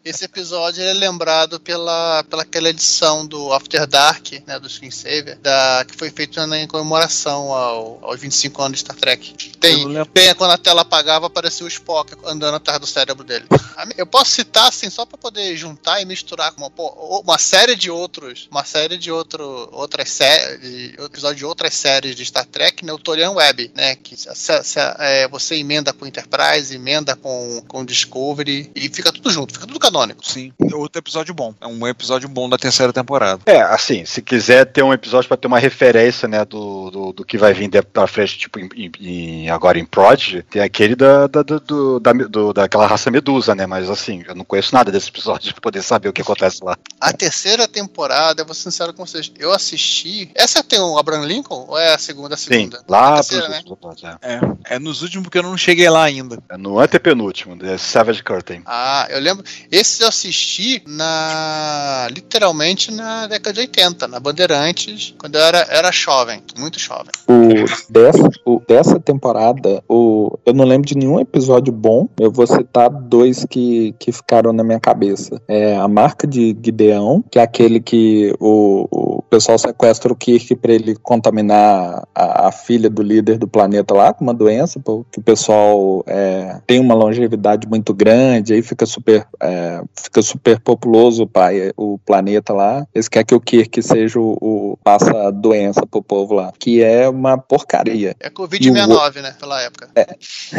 Esse 0.04 0.25
episódio 0.25 0.82
ele 0.82 0.90
é 0.90 1.08
lembrado 1.08 1.58
pela, 1.61 2.25
pela 2.25 2.42
aquela 2.42 2.68
edição 2.68 3.26
do 3.26 3.52
After 3.52 3.87
Dark, 3.87 4.32
né, 4.46 4.58
do 4.58 4.68
Screensaver, 4.68 5.38
da, 5.38 5.85
que 5.87 5.96
foi 5.96 6.11
feita 6.11 6.46
na- 6.46 6.58
em 6.58 6.66
comemoração 6.66 7.52
ao, 7.52 7.99
aos 8.02 8.20
25 8.20 8.62
anos 8.62 8.78
de 8.78 8.85
Star 8.85 8.96
Trek. 8.96 9.52
Tem, 9.58 9.85
tem 10.12 10.35
quando 10.35 10.52
a 10.52 10.58
tela 10.58 10.82
apagava, 10.82 11.26
aparecia 11.26 11.64
o 11.64 11.68
Spock 11.68 12.14
andando 12.25 12.54
atrás 12.56 12.78
do 12.80 12.87
cérebro 12.87 13.25
dele. 13.25 13.46
Eu 13.96 14.06
posso 14.06 14.30
citar 14.30 14.68
assim 14.68 14.88
só 14.90 15.04
para 15.04 15.18
poder 15.18 15.56
juntar 15.56 16.00
e 16.00 16.04
misturar 16.04 16.52
com 16.52 16.62
uma, 16.66 17.20
uma 17.20 17.38
série 17.38 17.75
de 17.75 17.90
outros, 17.90 18.49
uma 18.50 18.64
série 18.64 18.96
de 18.96 19.11
outro, 19.47 19.69
outras 19.76 20.11
séries, 20.11 20.95
episódio 20.99 21.37
de 21.37 21.45
outras 21.45 21.75
séries 21.75 22.15
de 22.15 22.25
Star 22.25 22.45
Trek, 22.47 22.85
né, 22.85 22.93
o 22.93 22.99
Torian 22.99 23.31
Web, 23.33 23.71
né, 23.75 23.95
que 23.97 24.17
se, 24.17 24.35
se- 24.35 24.79
é, 24.99 25.29
você 25.29 25.57
emenda 25.57 25.93
com 25.93 26.07
Enterprise, 26.07 26.75
emenda 26.75 27.15
com, 27.17 27.62
com 27.69 27.85
Discovery 27.85 28.71
e 28.75 28.88
fica 28.88 29.12
tudo 29.12 29.31
junto, 29.31 29.53
fica 29.55 29.67
tudo 29.67 29.79
canônico. 29.79 30.26
Sim, 30.26 30.53
é 30.61 30.75
outro 30.75 30.99
episódio 30.99 31.35
bom. 31.35 31.55
É 31.61 31.67
um 31.67 31.87
episódio 31.87 32.29
bom 32.29 32.49
da 32.49 32.59
terceira 32.59 32.93
temporada. 32.93 33.41
É, 33.47 33.61
assim, 33.62 34.05
se 34.05 34.21
quiser 34.23 34.67
ter 34.67 34.83
um 34.83 34.93
episódio 34.93 35.29
pra 35.29 35.37
ter 35.37 35.47
uma 35.47 35.59
referência, 35.59 36.29
né, 36.29 36.45
do, 36.45 36.91
do, 36.91 37.12
do 37.12 37.25
que 37.25 37.38
vai 37.38 37.53
vir 37.53 37.67
pra 37.93 38.07
frente, 38.07 38.38
tipo, 38.38 38.59
em- 38.59 38.91
em- 39.00 39.50
agora 39.50 39.79
em 39.79 39.85
Prodigy, 39.85 40.43
tem 40.43 40.62
aquele 40.62 40.95
da, 40.97 41.26
da, 41.26 41.43
do, 41.43 42.00
da, 42.00 42.12
do- 42.12 42.53
daquela 42.53 42.87
raça 42.87 43.11
Medusa, 43.11 43.55
né, 43.55 43.67
mas 43.67 43.88
assim, 43.91 44.25
eu 44.26 44.35
não 44.35 44.45
conheço 44.45 44.75
nada 44.75 44.91
desse 44.91 45.09
episódio 45.09 45.53
pra 45.55 45.61
poder 45.61 45.83
saber 45.83 46.09
o 46.09 46.12
que 46.12 46.23
acontece 46.23 46.62
lá. 46.62 46.76
A 47.00 47.12
terceira 47.12 47.67
temporada, 47.69 48.43
eu 48.43 48.47
vou 48.47 48.55
ser 48.55 48.62
sincero 48.71 48.93
com 48.93 49.05
vocês, 49.07 49.31
eu 49.38 49.52
assisti. 49.52 50.31
Essa 50.35 50.62
tem 50.62 50.81
o 50.81 50.99
Abraham 50.99 51.25
Lincoln 51.25 51.66
ou 51.69 51.78
é 51.78 51.95
a 51.95 51.99
segunda? 51.99 52.35
A 52.35 52.38
Sim, 52.38 52.45
segunda? 52.45 52.83
lá 52.88 53.14
terceira, 53.14 53.49
né? 53.49 53.57
últimos 53.59 53.78
episódios, 53.78 54.19
É, 54.23 54.40
é 54.76 54.78
nos 54.78 55.02
últimos 55.02 55.25
porque 55.25 55.38
eu 55.38 55.43
não 55.43 55.57
cheguei 55.57 55.88
lá 55.88 56.05
ainda. 56.05 56.37
é. 56.50 56.55
É 56.55 56.57
no 56.59 56.78
antepenúltimo, 56.78 57.57
The 57.57 57.76
Savage 57.78 58.23
Curtain. 58.23 58.62
Ah, 58.66 59.07
eu 59.11 59.21
lembro. 59.21 59.45
Esse 59.71 60.02
eu 60.02 60.09
assisti 60.09 60.83
na. 60.87 62.09
literalmente 62.11 62.90
na 62.93 63.26
década 63.26 63.52
de 63.55 63.61
80, 63.61 64.09
na 64.09 64.21
Bandeirantes, 64.21 65.14
quando 65.19 65.37
eu 65.37 65.43
era, 65.43 65.59
era 65.71 65.90
jovem, 65.93 66.43
muito 66.59 66.78
jovem. 66.78 67.11
O 67.28 67.93
dessa, 67.93 68.28
o 68.45 68.61
dessa 68.66 69.00
temporada, 69.00 69.83
o, 69.88 70.38
eu 70.45 70.55
não 70.55 70.64
lembro 70.64 70.87
de 70.87 70.97
nenhum 70.97 71.21
episódio 71.21 71.73
bom. 71.73 72.09
Eu 72.19 72.31
vou 72.31 72.47
citar 72.47 72.90
dois 72.90 73.45
que, 73.49 73.95
que 73.99 74.12
ficaram 74.12 74.52
na 74.52 74.62
minha 74.64 74.81
cabeça. 74.81 75.40
É 75.49 75.76
a 75.76 75.88
marca 75.88 76.26
de 76.26 76.57
Gideão, 76.62 77.25
que 77.31 77.38
é 77.38 77.43
aquele 77.43 77.81
que 77.81 78.35
o, 78.40 78.87
o 78.90 79.23
pessoal 79.28 79.59
sequestra 79.59 80.12
o 80.12 80.16
Kirk 80.16 80.54
para 80.56 80.73
ele 80.73 80.95
contaminar 80.97 82.06
a, 82.14 82.49
a 82.49 82.52
filha 82.52 82.88
do 82.88 83.02
líder 83.02 83.38
do 83.38 83.49
planeta 83.49 83.92
lá 83.95 84.12
com 84.12 84.25
uma 84.25 84.35
doença, 84.35 84.78
porque 84.80 85.21
o 85.21 85.23
pessoal 85.23 86.02
é, 86.06 86.61
tem 86.66 86.78
uma 86.80 86.95
longevidade 86.95 87.66
muito 87.66 87.92
grande, 87.92 88.54
aí 88.54 88.62
fica 88.62 88.87
super, 88.87 89.26
é, 89.40 89.83
fica 89.95 90.23
super 90.23 90.61
populoso 90.61 91.25
o, 91.25 91.26
pai, 91.26 91.73
o 91.76 91.99
planeta 91.99 92.52
lá. 92.52 92.87
Eles 92.95 93.09
querem 93.09 93.26
que 93.26 93.35
o 93.35 93.40
Kirk 93.40 93.83
seja 93.83 94.18
o, 94.21 94.37
o 94.40 94.78
passa 94.83 95.28
a 95.28 95.30
doença 95.30 95.87
pro 95.87 96.02
povo 96.02 96.35
lá, 96.35 96.52
que 96.59 96.83
é 96.83 97.09
uma 97.09 97.37
porcaria. 97.37 98.14
É 98.21 98.30
Covid-69, 98.30 99.23
né? 99.23 99.35
Pela 99.38 99.61
época. 99.62 99.88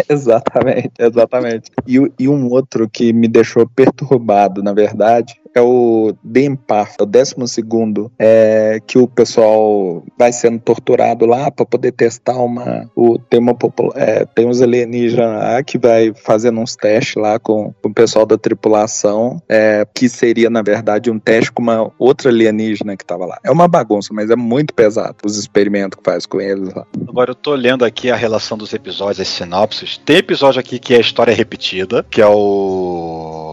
Exatamente, 0.09 0.91
exatamente. 0.99 1.71
E, 1.85 1.99
o- 1.99 2.11
e 2.19 2.27
um 2.27 2.49
outro 2.51 2.89
que 2.89 3.13
me 3.13 3.27
deixou 3.27 3.67
perturbado, 3.67 4.61
na 4.61 4.73
verdade, 4.73 5.39
é 5.57 5.61
o 5.61 6.13
Dempar, 6.23 6.93
é 6.99 7.03
o 7.03 7.05
décimo 7.05 7.47
segundo, 7.47 8.11
é, 8.19 8.79
que 8.85 8.97
o 8.97 9.07
pessoal 9.07 10.03
vai 10.17 10.31
sendo 10.31 10.59
torturado 10.59 11.25
lá 11.25 11.49
para 11.49 11.65
poder 11.65 11.91
testar 11.91 12.37
uma. 12.37 12.89
O, 12.95 13.17
tem, 13.17 13.39
uma, 13.39 13.55
é, 13.95 14.25
tem 14.25 14.47
uns 14.47 14.61
alienígenas 14.61 15.27
lá 15.27 15.63
que 15.63 15.77
vai 15.77 16.13
fazendo 16.13 16.59
uns 16.59 16.75
testes 16.75 17.15
lá 17.15 17.39
com, 17.39 17.73
com 17.81 17.89
o 17.89 17.93
pessoal 17.93 18.25
da 18.25 18.37
tripulação, 18.37 19.41
é, 19.49 19.85
que 19.95 20.07
seria, 20.07 20.49
na 20.49 20.61
verdade, 20.61 21.09
um 21.09 21.19
teste 21.19 21.51
com 21.51 21.61
uma 21.61 21.91
outra 21.97 22.29
alienígena 22.29 22.95
que 22.95 23.05
tava 23.05 23.25
lá. 23.25 23.39
É 23.43 23.51
uma 23.51 23.67
bagunça, 23.67 24.13
mas 24.13 24.29
é 24.29 24.35
muito 24.35 24.73
pesado 24.73 25.15
os 25.25 25.37
experimentos 25.37 25.97
que 25.97 26.03
faz 26.03 26.25
com 26.25 26.39
eles 26.39 26.73
lá. 26.73 26.85
Agora 27.07 27.31
eu 27.31 27.35
tô 27.35 27.55
lendo 27.55 27.83
aqui 27.83 28.11
a 28.11 28.15
relação 28.15 28.57
dos 28.57 28.73
episódios, 28.73 29.19
as 29.19 29.27
sinopses. 29.27 29.97
Tem 29.97 30.17
episódio 30.17 30.59
aqui 30.59 30.79
que 30.79 30.93
é 30.93 30.97
a 30.97 31.01
história 31.01 31.33
repetida, 31.33 32.05
que 32.09 32.21
é 32.21 32.27
o 32.27 33.46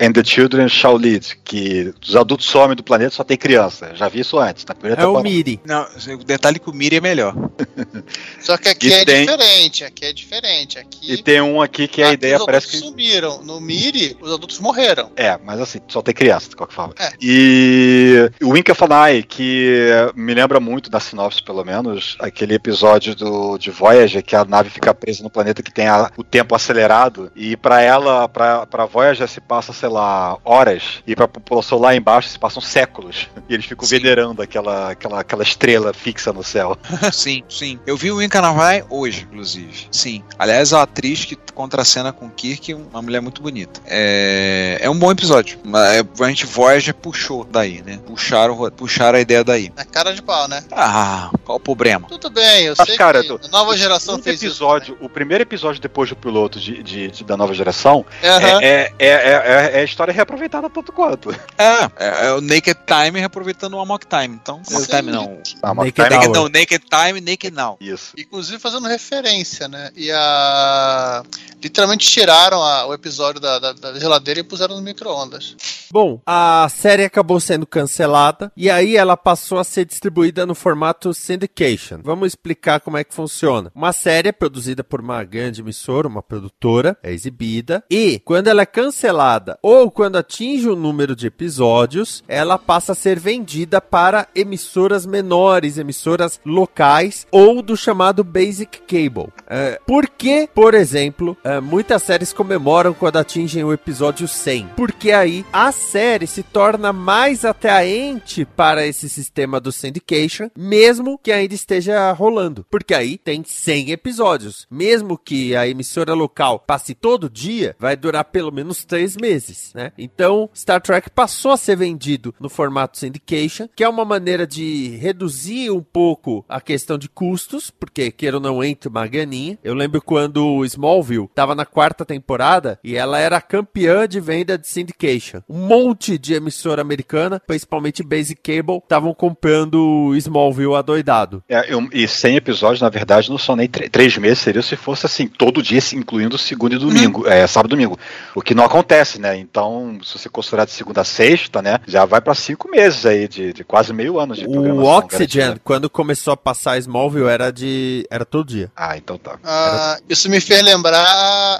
And 0.00 0.12
the 0.12 0.24
Children 0.24 0.68
Shall 0.68 0.96
Lead, 0.96 1.38
que 1.44 1.92
os 2.02 2.16
adultos 2.16 2.46
somem 2.46 2.74
do 2.74 2.82
planeta 2.82 3.10
só 3.10 3.22
tem 3.22 3.36
criança. 3.36 3.92
Já 3.94 4.08
vi 4.08 4.20
isso 4.20 4.38
antes, 4.38 4.64
na 4.64 4.74
primeira 4.74 5.02
É 5.02 5.04
o 5.04 5.08
temporada. 5.08 5.28
Miri. 5.28 5.60
Não, 5.66 5.86
o 6.18 6.24
detalhe 6.24 6.56
é 6.56 6.58
que 6.58 6.70
o 6.70 6.72
Miri 6.72 6.96
é 6.96 7.00
melhor. 7.00 7.34
Só 8.40 8.56
que 8.56 8.68
aqui 8.68 8.88
E 8.88 8.92
é 8.92 9.04
tem- 9.04 9.26
diferente, 9.26 9.84
aqui 9.84 10.04
é 10.06 10.12
diferente. 10.12 10.78
Aqui, 10.78 11.12
E 11.12 11.22
tem 11.22 11.40
um 11.42 11.60
aqui 11.60 11.86
que 11.86 12.02
a 12.02 12.06
aqui 12.06 12.14
ideia 12.14 12.38
os 12.38 12.46
parece 12.46 12.68
adultos 12.76 12.80
que. 12.82 12.88
sumiram. 12.88 13.42
No 13.42 13.60
Miri, 13.60 14.16
os 14.20 14.32
adultos 14.32 14.58
morreram. 14.58 15.10
É, 15.16 15.38
mas 15.44 15.60
assim, 15.60 15.80
só 15.88 16.00
tem 16.00 16.14
criança, 16.14 16.48
de 16.48 16.56
qualquer 16.56 16.74
forma. 16.74 16.94
É. 16.98 17.12
E 17.20 18.30
o 18.42 18.52
an 18.54 19.08
Eye, 19.08 19.22
que 19.22 19.86
me 20.14 20.32
lembra 20.34 20.58
muito 20.60 20.88
da 20.90 20.98
sinopse, 21.00 21.42
pelo 21.42 21.64
menos, 21.64 22.16
aquele 22.20 22.54
episódio 22.54 23.14
do, 23.14 23.58
de 23.58 23.70
Voyager, 23.70 24.22
que 24.24 24.34
a 24.34 24.44
nave 24.44 24.70
fica 24.70 24.94
presa 24.94 25.22
no 25.22 25.30
planeta 25.30 25.62
que 25.62 25.72
tem 25.72 25.86
a- 25.88 26.10
o 26.16 26.24
tempo 26.24 26.54
acelerado, 26.54 27.30
e 27.36 27.56
pra 27.56 27.82
ela, 27.82 28.28
pra, 28.28 28.66
pra 28.66 28.86
Voyager 28.86 29.28
se 29.28 29.40
passa, 29.40 29.72
sei 29.72 29.88
lá, 29.90 30.38
horas, 30.44 31.02
e 31.06 31.14
pra 31.14 31.28
população 31.28 31.78
lá 31.78 31.94
embaixo 31.94 32.28
se 32.28 32.38
passam 32.38 32.62
séculos. 32.62 33.28
E 33.48 33.54
eles 33.54 33.66
ficam 33.66 33.86
Sim. 33.86 33.96
venerando 33.98 34.40
aquela, 34.42 34.90
aquela, 34.90 35.20
aquela 35.20 35.42
estrela 35.42 35.92
fixa 35.92 36.32
no 36.32 36.42
céu. 36.42 36.76
sim, 37.12 37.42
sim. 37.48 37.78
Eu 37.86 37.96
vi 37.96 38.10
o 38.12 38.22
Incanavai 38.22 38.84
hoje, 38.88 39.22
inclusive. 39.22 39.88
Sim. 39.90 40.22
Aliás, 40.38 40.72
a 40.72 40.82
atriz 40.82 41.24
que 41.24 41.36
contracena 41.54 42.12
com 42.12 42.26
o 42.26 42.30
Kirk, 42.30 42.72
uma 42.74 43.02
mulher 43.02 43.20
muito 43.20 43.42
bonita. 43.42 43.80
É, 43.86 44.78
é 44.80 44.88
um 44.90 44.98
bom 44.98 45.10
episódio. 45.10 45.58
Mas 45.64 45.96
é, 45.98 46.24
A 46.24 46.28
gente 46.28 46.46
Voyager 46.46 46.94
puxou 46.94 47.44
daí, 47.44 47.82
né? 47.84 47.98
Puxaram, 48.06 48.70
puxaram 48.70 49.18
a 49.18 49.20
ideia 49.20 49.44
daí. 49.44 49.72
Na 49.76 49.84
cara 49.84 50.14
de 50.14 50.22
pau, 50.22 50.48
né? 50.48 50.62
Ah, 50.72 51.30
qual 51.44 51.56
o 51.58 51.60
problema? 51.60 52.06
Tudo 52.08 52.30
bem, 52.30 52.64
eu 52.64 52.74
Mas, 52.78 52.88
sei 52.88 52.96
cara, 52.96 53.22
que 53.22 53.28
do- 53.28 53.40
a 53.44 53.48
nova 53.48 53.76
geração 53.76 54.18
fez 54.22 54.42
episódio, 54.42 54.96
o 55.00 55.08
primeiro 55.08 55.42
episódio 55.42 55.80
depois 55.80 56.08
do 56.08 56.16
piloto 56.16 56.58
de, 56.60 56.82
de- 56.82 57.10
de- 57.10 57.24
da 57.24 57.36
nova 57.36 57.52
geração 57.52 58.04
isso. 58.22 58.28
né? 58.40 58.52
Aham. 58.52 58.60
é, 58.62 58.92
é, 58.98 59.06
é, 59.08 59.70
é, 59.74 59.79
é 59.80 59.84
história 59.84 60.12
reaproveitada 60.12 60.68
tanto 60.70 60.92
quanto. 60.92 61.30
É, 61.58 61.84
é, 61.98 62.26
é 62.26 62.32
o 62.32 62.40
Naked 62.40 62.78
Time 62.86 63.18
reaproveitando 63.18 63.76
o 63.76 63.80
Amok 63.80 64.06
Time. 64.06 64.34
Então, 64.40 64.60
Naked 64.70 64.88
Time 64.88 65.10
não. 65.12 65.38
Ah, 65.62 65.74
mas 65.74 65.86
Naked 65.86 65.94
time- 65.94 66.08
Naked, 66.10 66.26
Hour. 66.28 66.34
não, 66.36 66.48
Naked 66.48 66.84
Time, 66.88 67.20
Naked 67.20 67.50
Now. 67.56 67.76
Isso. 67.80 68.12
Inclusive 68.16 68.58
fazendo 68.58 68.86
referência, 68.88 69.68
né? 69.68 69.90
E 69.96 70.10
a. 70.10 71.22
Literalmente 71.62 72.08
tiraram 72.08 72.62
a- 72.62 72.86
o 72.86 72.94
episódio 72.94 73.40
da, 73.40 73.58
da- 73.58 73.72
da 73.72 73.98
geladeira 73.98 74.40
e 74.40 74.44
puseram 74.44 74.76
no 74.76 74.82
micro-ondas. 74.82 75.54
Bom, 75.92 76.20
a 76.24 76.68
série 76.70 77.04
acabou 77.04 77.38
sendo 77.40 77.66
cancelada 77.66 78.50
e 78.56 78.70
aí 78.70 78.96
ela 78.96 79.16
passou 79.16 79.58
a 79.58 79.64
ser 79.64 79.84
distribuída 79.84 80.46
no 80.46 80.54
formato 80.54 81.12
syndication. 81.12 81.98
Vamos 82.02 82.28
explicar 82.28 82.80
como 82.80 82.96
é 82.96 83.04
que 83.04 83.12
funciona. 83.14 83.70
Uma 83.74 83.92
série 83.92 84.28
é 84.28 84.32
produzida 84.32 84.82
por 84.84 85.00
uma 85.00 85.22
grande 85.24 85.60
emissora, 85.60 86.06
uma 86.08 86.22
produtora, 86.22 86.96
é 87.02 87.12
exibida 87.12 87.84
e 87.90 88.20
quando 88.20 88.46
ela 88.48 88.62
é 88.62 88.66
cancelada 88.66 89.58
ou 89.62 89.90
quando 89.90 90.16
atinge 90.16 90.68
o 90.68 90.76
número 90.76 91.14
de 91.14 91.26
episódios, 91.26 92.22
ela 92.26 92.58
passa 92.58 92.92
a 92.92 92.94
ser 92.94 93.18
vendida 93.18 93.80
para 93.80 94.28
emissoras 94.34 95.06
menores, 95.06 95.78
emissoras 95.78 96.40
locais 96.44 97.26
ou 97.30 97.62
do 97.62 97.76
chamado 97.76 98.22
basic 98.24 98.80
cable. 98.80 99.32
É, 99.48 99.80
por 99.86 100.08
que, 100.08 100.48
por 100.54 100.74
exemplo, 100.74 101.36
é, 101.44 101.60
muitas 101.60 102.02
séries 102.02 102.32
comemoram 102.32 102.94
quando 102.94 103.16
atingem 103.16 103.64
o 103.64 103.72
episódio 103.72 104.26
100? 104.26 104.70
Porque 104.76 105.12
aí 105.12 105.44
a 105.52 105.72
série 105.72 106.26
se 106.26 106.42
torna 106.42 106.92
mais 106.92 107.44
atraente 107.44 108.44
para 108.44 108.86
esse 108.86 109.08
sistema 109.08 109.60
do 109.60 109.72
syndication, 109.72 110.48
mesmo 110.56 111.18
que 111.18 111.32
ainda 111.32 111.54
esteja 111.54 112.12
rolando. 112.12 112.66
Porque 112.70 112.94
aí 112.94 113.18
tem 113.18 113.42
100 113.44 113.90
episódios. 113.90 114.66
Mesmo 114.70 115.18
que 115.18 115.56
a 115.56 115.66
emissora 115.66 116.14
local 116.14 116.60
passe 116.60 116.94
todo 116.94 117.30
dia, 117.30 117.74
vai 117.78 117.96
durar 117.96 118.24
pelo 118.24 118.52
menos 118.52 118.84
3 118.84 119.16
meses, 119.16 119.49
né? 119.74 119.92
Então, 119.98 120.48
Star 120.54 120.80
Trek 120.80 121.10
passou 121.10 121.52
a 121.52 121.56
ser 121.56 121.76
vendido 121.76 122.34
no 122.40 122.48
formato 122.48 122.98
syndication, 122.98 123.68
que 123.74 123.84
é 123.84 123.88
uma 123.88 124.04
maneira 124.04 124.46
de 124.46 124.96
reduzir 125.00 125.70
um 125.70 125.82
pouco 125.82 126.44
a 126.48 126.60
questão 126.60 126.96
de 126.98 127.08
custos, 127.08 127.70
porque 127.70 128.10
queira 128.10 128.36
ou 128.36 128.42
não 128.42 128.62
entra 128.62 128.88
uma 128.90 129.06
graninha. 129.06 129.58
Eu 129.62 129.74
lembro 129.74 130.00
quando 130.02 130.44
o 130.46 130.64
Smallville 130.64 131.24
estava 131.24 131.54
na 131.54 131.64
quarta 131.66 132.04
temporada 132.04 132.78
e 132.82 132.96
ela 132.96 133.18
era 133.18 133.40
campeã 133.40 134.06
de 134.08 134.20
venda 134.20 134.56
de 134.58 134.66
syndication. 134.68 135.40
Um 135.48 135.66
monte 135.66 136.18
de 136.18 136.34
emissora 136.34 136.82
americana, 136.82 137.40
principalmente 137.46 138.02
Basic 138.02 138.40
Cable, 138.40 138.78
estavam 138.78 139.14
comprando 139.14 140.14
Smallville 140.16 140.74
adoidado. 140.74 141.42
É, 141.48 141.72
eu- 141.72 141.88
e 141.92 142.06
100 142.06 142.36
episódios, 142.36 142.80
na 142.80 142.88
verdade, 142.88 143.30
não 143.30 143.38
são 143.38 143.56
nem 143.56 143.68
três 143.68 144.16
meses, 144.16 144.38
seria 144.38 144.62
se 144.62 144.76
fosse 144.76 145.06
assim, 145.06 145.26
todo 145.26 145.62
dia, 145.62 145.80
incluindo 145.94 146.36
segunda 146.38 146.74
e 146.74 146.78
domingo, 146.78 147.26
é, 147.26 147.46
sábado 147.46 147.70
e 147.70 147.76
domingo. 147.76 147.98
O 148.34 148.42
que 148.42 148.54
não 148.54 148.64
acontece, 148.64 149.20
né? 149.20 149.39
Então, 149.40 149.98
se 150.04 150.18
você 150.18 150.28
considerar 150.28 150.64
de 150.64 150.70
segunda 150.72 151.00
a 151.00 151.04
sexta, 151.04 151.60
né? 151.62 151.78
Já 151.86 152.04
vai 152.04 152.20
para 152.20 152.34
cinco 152.34 152.70
meses 152.70 153.04
aí, 153.06 153.26
de, 153.26 153.52
de 153.52 153.64
quase 153.64 153.92
meio 153.92 154.18
ano 154.20 154.34
de 154.34 154.44
O 154.46 154.50
programação 154.52 154.90
Oxygen, 154.98 155.40
garantida. 155.40 155.60
quando 155.64 155.90
começou 155.90 156.32
a 156.32 156.36
passar 156.36 156.78
Smallville, 156.78 157.26
era 157.28 157.50
de. 157.50 158.06
era 158.10 158.24
todo 158.24 158.46
dia. 158.48 158.70
Ah, 158.76 158.96
então 158.96 159.16
tá. 159.18 159.38
Ah, 159.44 159.98
isso 160.08 160.28
me 160.28 160.40
fez 160.40 160.62
lembrar 160.62 161.04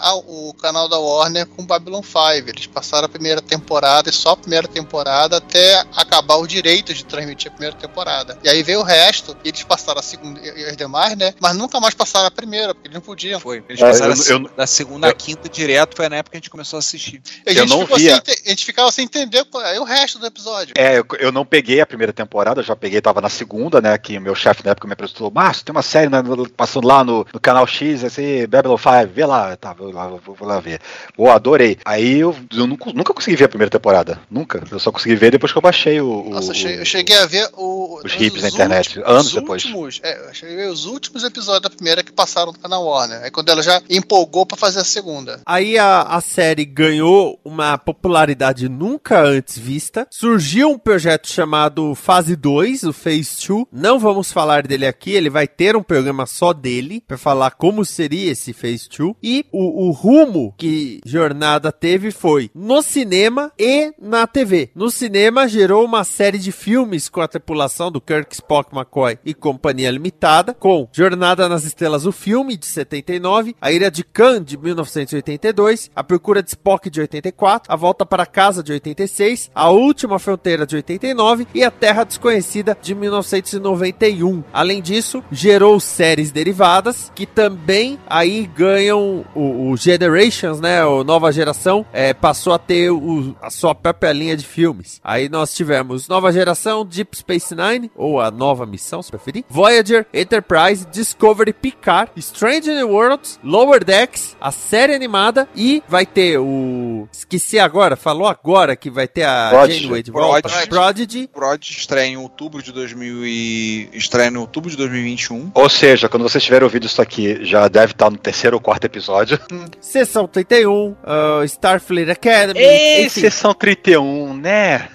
a- 0.01 0.15
o 0.17 0.55
canal 0.61 0.89
da 0.89 0.99
Warner 0.99 1.47
com 1.47 1.65
Babylon 1.65 2.03
5. 2.03 2.49
Eles 2.49 2.67
passaram 2.67 3.07
a 3.07 3.09
primeira 3.09 3.41
temporada 3.41 4.09
e 4.11 4.13
só 4.13 4.31
a 4.31 4.37
primeira 4.37 4.69
temporada 4.69 5.39
até 5.39 5.81
acabar 5.97 6.37
o 6.37 6.47
direito 6.47 6.93
de 6.95 7.05
transmitir 7.05 7.49
a 7.49 7.55
primeira 7.55 7.77
temporada. 7.77 8.39
E 8.45 8.49
aí 8.49 8.63
veio 8.63 8.81
o 8.81 8.85
resto, 8.85 9.37
e 9.45 9.49
eles 9.49 9.63
passaram 9.63 10.01
a 10.01 10.03
segunda 10.03 10.41
e 10.41 10.65
as 10.65 10.77
demais, 10.77 11.17
né? 11.17 11.35
Mas 11.41 11.57
nunca 11.57 11.81
mais 11.81 11.95
passaram 11.95 12.27
a 12.27 12.31
primeira, 12.31 12.75
porque 12.75 12.89
eles 12.89 12.95
não 12.95 13.01
podiam. 13.03 13.41
Foi. 13.41 13.63
Eles 13.69 13.81
É, 13.81 13.87
passaram 13.87 14.15
eu- 14.15 14.23
a 14.37 14.41
eu- 14.49 14.51
da 14.57 14.67
segunda 14.67 15.07
eu- 15.07 15.11
à 15.11 15.15
quinta 15.15 15.49
direto, 15.49 15.97
foi 15.97 16.09
na 16.09 16.17
época 16.17 16.33
que 16.33 16.37
a 16.37 16.41
gente 16.41 16.51
começou 16.51 16.77
a 16.77 16.81
assistir. 16.81 17.23
A 17.47 17.51
Eu 17.51 17.55
gente, 17.55 17.70
não 17.71 17.87
via. 17.87 18.23
sem 18.25 18.35
a 18.47 18.51
gente 18.51 18.65
ficava 18.65 18.91
sem 18.93 19.05
entender 19.05 19.45
qual 19.45 19.65
é 19.65 19.79
o 19.81 19.85
resto 19.85 20.19
do 20.19 20.27
episódio. 20.27 20.75
É, 20.77 20.99
eu, 20.99 21.07
eu 21.19 21.33
não 21.33 21.45
peguei 21.45 21.81
a 21.81 21.87
primeira 21.87 22.13
temporada, 22.13 22.61
eu 22.61 22.65
já 22.65 22.75
peguei, 22.77 23.01
tava 23.01 23.21
na 23.21 23.29
segunda, 23.29 23.81
né? 23.81 23.97
Que 23.99 24.19
o 24.19 24.21
meu 24.21 24.35
chefe 24.35 24.65
na 24.65 24.73
época 24.73 24.87
me 24.87 24.93
apresentou, 24.95 25.31
Márcio, 25.31 25.65
tem 25.65 25.73
uma 25.73 25.83
série 25.83 26.09
né, 26.11 26.19
passando 26.57 26.87
lá 26.87 27.03
no, 27.05 27.27
no 27.33 27.41
canal 27.41 27.67
X, 27.67 28.05
assim, 28.05 28.47
Babylon 28.47 28.77
5, 28.77 29.13
vê 29.15 29.25
lá, 29.27 29.57
tá, 29.57 29.73
vou 29.73 29.91
lá, 29.93 30.07
vou, 30.09 30.35
vou 30.35 30.49
lá 30.49 30.61
ver. 30.61 30.81
Pô, 31.17 31.31
adorei. 31.31 31.79
Aí 31.85 32.19
eu, 32.19 32.37
eu 32.55 32.67
nunca, 32.67 32.93
nunca 32.93 33.15
consegui 33.15 33.37
ver 33.37 33.45
a 33.45 33.49
primeira 33.49 33.71
temporada, 33.71 34.21
nunca. 34.31 34.63
Eu 34.71 34.79
só 34.79 34.91
consegui 34.93 35.15
ver 35.17 35.31
depois 35.31 35.53
que 35.53 35.59
eu 35.59 35.63
baixei 35.63 36.01
o. 36.01 36.27
o- 36.27 36.31
Nossa, 36.31 36.51
eu 36.51 36.55
che- 36.55 36.79
eu 36.81 36.85
cheguei 36.85 37.17
a 37.19 37.27
ver 37.27 37.49
o, 37.55 38.01
Os 38.05 38.13
hips 38.15 38.43
na 38.43 38.49
internet, 38.49 39.01
anos 39.05 39.27
os 39.29 39.35
depois. 39.35 39.65
Últimos, 39.65 40.01
é, 40.03 40.29
eu 40.29 40.35
cheguei 40.35 40.55
a 40.57 40.59
ver 40.59 40.69
os 40.73 40.85
últimos 40.87 41.23
episódios 41.25 41.63
da 41.63 41.71
primeira 41.71 42.03
que 42.03 42.13
passaram 42.13 42.53
no 42.53 42.59
canal 42.59 42.85
Warner. 42.85 43.23
Aí 43.23 43.31
quando 43.31 43.49
ela 43.49 43.63
já 43.63 43.81
empolgou 43.89 44.45
pra 44.47 44.57
fazer 44.57 44.81
a 44.81 44.85
segunda. 44.85 45.41
Aí 45.47 45.79
a, 45.79 46.03
a 46.03 46.21
série 46.21 46.65
ganhou 46.65 47.39
uma 47.45 47.60
popularidade 47.79 48.69
nunca 48.69 49.23
antes 49.23 49.59
vista. 49.59 50.07
Surgiu 50.11 50.71
um 50.71 50.79
projeto 50.79 51.29
chamado 51.29 51.95
Fase 51.95 52.37
2, 52.37 52.85
o 52.85 52.93
Phase 52.93 53.47
2. 53.47 53.67
Não 53.73 53.99
vamos 53.99 54.33
falar 54.33 54.67
dele 54.67 54.87
aqui, 54.87 55.13
ele 55.13 55.31
vai 55.31 55.47
ter 55.47 55.77
um 55.77 55.83
programa 55.83 56.27
só 56.27 56.53
dele 56.53 57.03
para 57.07 57.19
falar 57.19 57.53
como 57.53 57.85
seria 57.85 58.33
esse 58.33 58.53
Phase 58.53 58.89
2. 58.89 59.15
E 59.23 59.47
o, 59.53 59.89
o 59.89 59.91
rumo 59.91 60.55
que 60.57 61.01
Jornada 61.05 61.73
teve 61.73 62.11
foi 62.11 62.51
no 62.55 62.83
cinema 62.83 63.53
e 63.59 63.93
na 64.01 64.27
TV. 64.27 64.71
No 64.75 64.91
cinema 64.91 65.49
gerou 65.49 65.85
uma 65.85 66.05
série 66.05 66.39
de 66.39 66.53
filmes 66.53 67.09
com 67.09 67.21
a 67.21 67.29
tripulação 67.29 67.91
do 67.91 68.01
Kirk, 68.01 68.35
Spock, 68.35 68.75
McCoy 68.75 69.19
e 69.25 69.35
Companhia 69.35 69.91
Limitada, 69.91 70.55
com 70.55 70.89
Jornada 70.93 71.49
nas 71.49 71.65
Estrelas, 71.65 72.07
o 72.07 72.13
filme 72.13 72.57
de 72.57 72.67
79, 72.67 73.57
A 73.61 73.73
Ilha 73.73 73.91
de 73.91 74.05
Khan 74.05 74.43
de 74.43 74.57
1982, 74.57 75.91
A 75.95 76.03
Procura 76.03 76.43
de 76.43 76.51
Spock 76.51 76.89
de 76.91 77.01
84, 77.01 77.50
A 77.69 77.77
Volta 77.77 78.05
para 78.05 78.27
Casa 78.27 78.63
de 78.63 78.73
86, 78.73 79.51
A 79.55 79.71
Última 79.71 80.19
Fronteira 80.19 80.67
de 80.67 80.77
89 80.77 81.47
e 81.55 81.65
A 81.65 81.71
Terra 81.71 82.05
Desconhecida 82.05 82.77
de 82.81 82.95
1991. 82.95 84.43
Além 84.53 84.81
disso, 84.83 85.23
gerou 85.31 85.79
séries 85.81 86.31
derivadas 86.33 87.11
que 87.15 87.27
também 87.27 87.99
aí 88.07 88.47
ganham 88.47 89.25
o, 89.35 89.71
o 89.71 89.77
Generations, 89.77 90.61
né? 90.61 90.85
O 90.85 91.03
Nova 91.05 91.33
Geração 91.33 91.85
é, 91.93 92.13
passou 92.13 92.53
a 92.53 92.59
ter 92.59 92.91
o- 92.91 93.35
a 93.41 93.51
sua 93.51 93.75
própria 93.75 94.13
linha 94.13 94.37
de 94.37 94.47
filmes. 94.47 95.01
Aí 95.03 95.29
nós 95.29 95.55
tivemos 95.55 96.09
Nova 96.09 96.33
Geração, 96.33 96.85
Deep 96.85 97.17
Space 97.17 97.55
Nine, 97.55 97.91
ou 97.97 98.21
a 98.21 98.31
Nova 98.31 98.67
Missão, 98.67 99.03
se 99.03 99.11
preferir, 99.11 99.45
Voyager, 99.49 100.07
Enterprise, 100.13 100.87
Discovery, 100.91 101.53
Picard, 101.53 102.11
Strange 102.17 102.69
New 102.71 102.91
Worlds, 102.91 103.39
Lower 103.43 103.85
Decks, 103.85 104.37
a 104.41 104.51
série 104.51 104.95
animada 104.95 105.49
e 105.55 105.83
vai 105.89 106.05
ter 106.07 106.39
o... 106.39 107.09
Esqueci 107.13 107.40
agora, 107.59 107.97
falou 107.97 108.27
agora 108.27 108.77
que 108.77 108.91
vai 108.91 109.07
ter 109.09 109.25
a 109.25 109.49
Prodigy. 109.51 109.83
Janeway 109.83 110.03
de 110.03 110.11
volta. 110.11 110.49
Prodigy. 110.49 110.69
Prodigy. 110.69 111.29
Prod 111.29 111.63
estreia 111.71 112.07
em 112.07 112.17
outubro 112.17 112.63
de 112.63 112.73
2000 112.73 113.27
e... 113.27 113.89
estreia 113.93 114.29
em 114.29 114.37
outubro 114.37 114.71
de 114.71 114.77
2021. 114.77 115.51
Ou 115.55 115.69
seja, 115.69 116.09
quando 116.09 116.23
vocês 116.23 116.43
tiverem 116.43 116.65
ouvido 116.65 116.87
isso 116.87 117.01
aqui, 117.01 117.45
já 117.45 117.69
deve 117.69 117.93
estar 117.93 118.11
no 118.11 118.17
terceiro 118.19 118.57
ou 118.57 118.61
quarto 118.61 118.85
episódio. 118.85 119.39
Sessão 119.81 120.27
31, 120.27 120.91
uh, 120.91 121.45
Starfleet 121.45 122.11
Academy, 122.11 122.59
Ei, 122.61 123.07
enfim. 123.07 123.21
sessão 123.21 123.55
31, 123.55 124.35
né? 124.35 124.89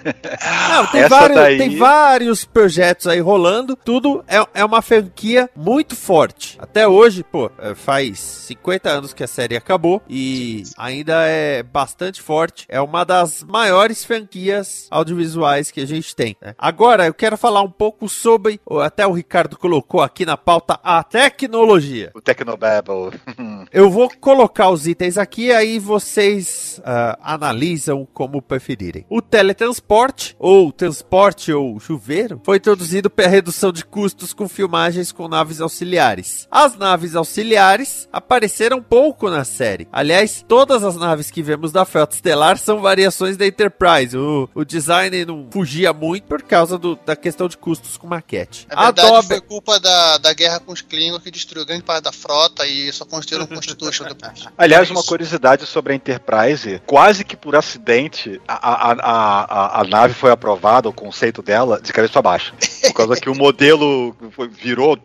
Não, 0.68 0.86
tem, 0.86 1.00
Essa 1.02 1.08
vários, 1.08 1.36
daí- 1.38 1.58
tem 1.58 1.76
vários 1.76 2.44
projetos 2.44 3.06
aí 3.06 3.20
rolando. 3.20 3.76
Tudo 3.76 4.24
é, 4.28 4.44
é 4.54 4.64
uma 4.64 4.82
franquia 4.82 5.48
muito 5.56 5.94
forte. 5.96 6.56
Até 6.60 6.86
hoje, 6.86 7.22
pô, 7.24 7.50
é, 7.58 7.74
faz 7.74 8.18
50 8.18 8.88
anos 8.88 9.12
que 9.12 9.22
a 9.22 9.26
série 9.26 9.56
acabou 9.56 10.02
e 10.08 10.62
ainda 10.76 11.26
é 11.26 11.62
bastante 11.62 12.20
forte. 12.20 12.35
É 12.68 12.80
uma 12.80 13.04
das 13.04 13.42
maiores 13.42 14.04
franquias 14.04 14.86
audiovisuais 14.90 15.70
que 15.70 15.80
a 15.80 15.86
gente 15.86 16.14
tem. 16.14 16.36
né? 16.40 16.54
Agora, 16.58 17.06
eu 17.06 17.14
quero 17.14 17.36
falar 17.36 17.62
um 17.62 17.70
pouco 17.70 18.08
sobre, 18.08 18.60
ou 18.64 18.80
até 18.80 19.06
o 19.06 19.12
Ricardo 19.12 19.56
colocou 19.56 20.00
aqui 20.00 20.26
na 20.26 20.36
pauta, 20.36 20.78
a 20.82 21.02
tecnologia. 21.02 22.10
O 22.14 22.20
Tecnobabble. 22.20 23.20
Eu 23.72 23.90
vou 23.90 24.10
colocar 24.20 24.70
os 24.70 24.86
itens 24.86 25.18
aqui, 25.18 25.50
aí 25.50 25.78
vocês 25.78 26.80
ah, 26.84 27.18
analisam 27.22 28.06
como 28.12 28.40
preferirem. 28.40 29.04
O 29.08 29.20
teletransporte, 29.20 30.36
ou 30.38 30.72
transporte 30.72 31.52
ou 31.52 31.78
chuveiro, 31.80 32.40
foi 32.44 32.56
introduzido 32.58 33.10
pela 33.10 33.28
redução 33.28 33.72
de 33.72 33.84
custos 33.84 34.32
com 34.32 34.48
filmagens 34.48 35.12
com 35.12 35.28
naves 35.28 35.60
auxiliares. 35.60 36.46
As 36.50 36.76
naves 36.76 37.14
auxiliares 37.14 38.08
apareceram 38.12 38.82
pouco 38.82 39.28
na 39.28 39.44
série. 39.44 39.88
Aliás, 39.92 40.44
todas 40.46 40.84
as 40.84 40.96
naves 40.96 41.30
que 41.30 41.42
vemos 41.42 41.72
da 41.72 41.84
Frota 41.84 42.14
Estelar 42.26 42.58
são 42.58 42.80
variações 42.80 43.36
da 43.36 43.46
Enterprise. 43.46 44.16
O, 44.16 44.48
o 44.54 44.64
design 44.64 45.24
não 45.24 45.46
fugia 45.52 45.92
muito 45.92 46.24
por 46.24 46.42
causa 46.42 46.76
do- 46.76 46.98
da 47.06 47.14
questão 47.14 47.46
de 47.48 47.56
custos 47.56 47.96
com 47.96 48.08
maquete. 48.08 48.66
Na 48.68 48.86
verdade, 48.86 49.08
Adobe, 49.08 49.28
foi 49.28 49.40
culpa 49.40 49.78
da, 49.78 50.18
da 50.18 50.32
guerra 50.34 50.58
com 50.58 50.72
os 50.72 50.80
Klingons 50.80 51.22
que 51.22 51.30
destruiu 51.30 51.64
grande 51.64 51.84
parte 51.84 52.02
da 52.04 52.12
frota 52.12 52.66
e 52.66 52.92
só 52.92 53.04
construíram 53.04 53.44
o 53.44 53.48
Constitution 53.48 54.04
depois. 54.10 54.46
Aliás, 54.58 54.90
uma 54.90 55.04
curiosidade 55.04 55.64
sobre 55.66 55.92
a 55.92 55.96
Enterprise, 55.96 56.82
quase 56.84 57.24
que 57.24 57.36
por 57.36 57.54
acidente, 57.54 58.40
a, 58.48 58.54
a, 58.54 58.92
a, 58.92 59.44
a, 59.44 59.80
a 59.80 59.84
nave 59.84 60.14
foi 60.14 60.30
aprovada, 60.32 60.88
o 60.88 60.92
conceito 60.92 61.42
dela, 61.42 61.80
de 61.80 61.92
cabeça 61.92 62.12
pra 62.14 62.22
baixo. 62.22 62.52
Por 62.82 62.92
causa 62.92 63.14
que 63.20 63.30
o 63.30 63.34
modelo 63.38 64.16
foi- 64.32 64.48
virou, 64.48 64.98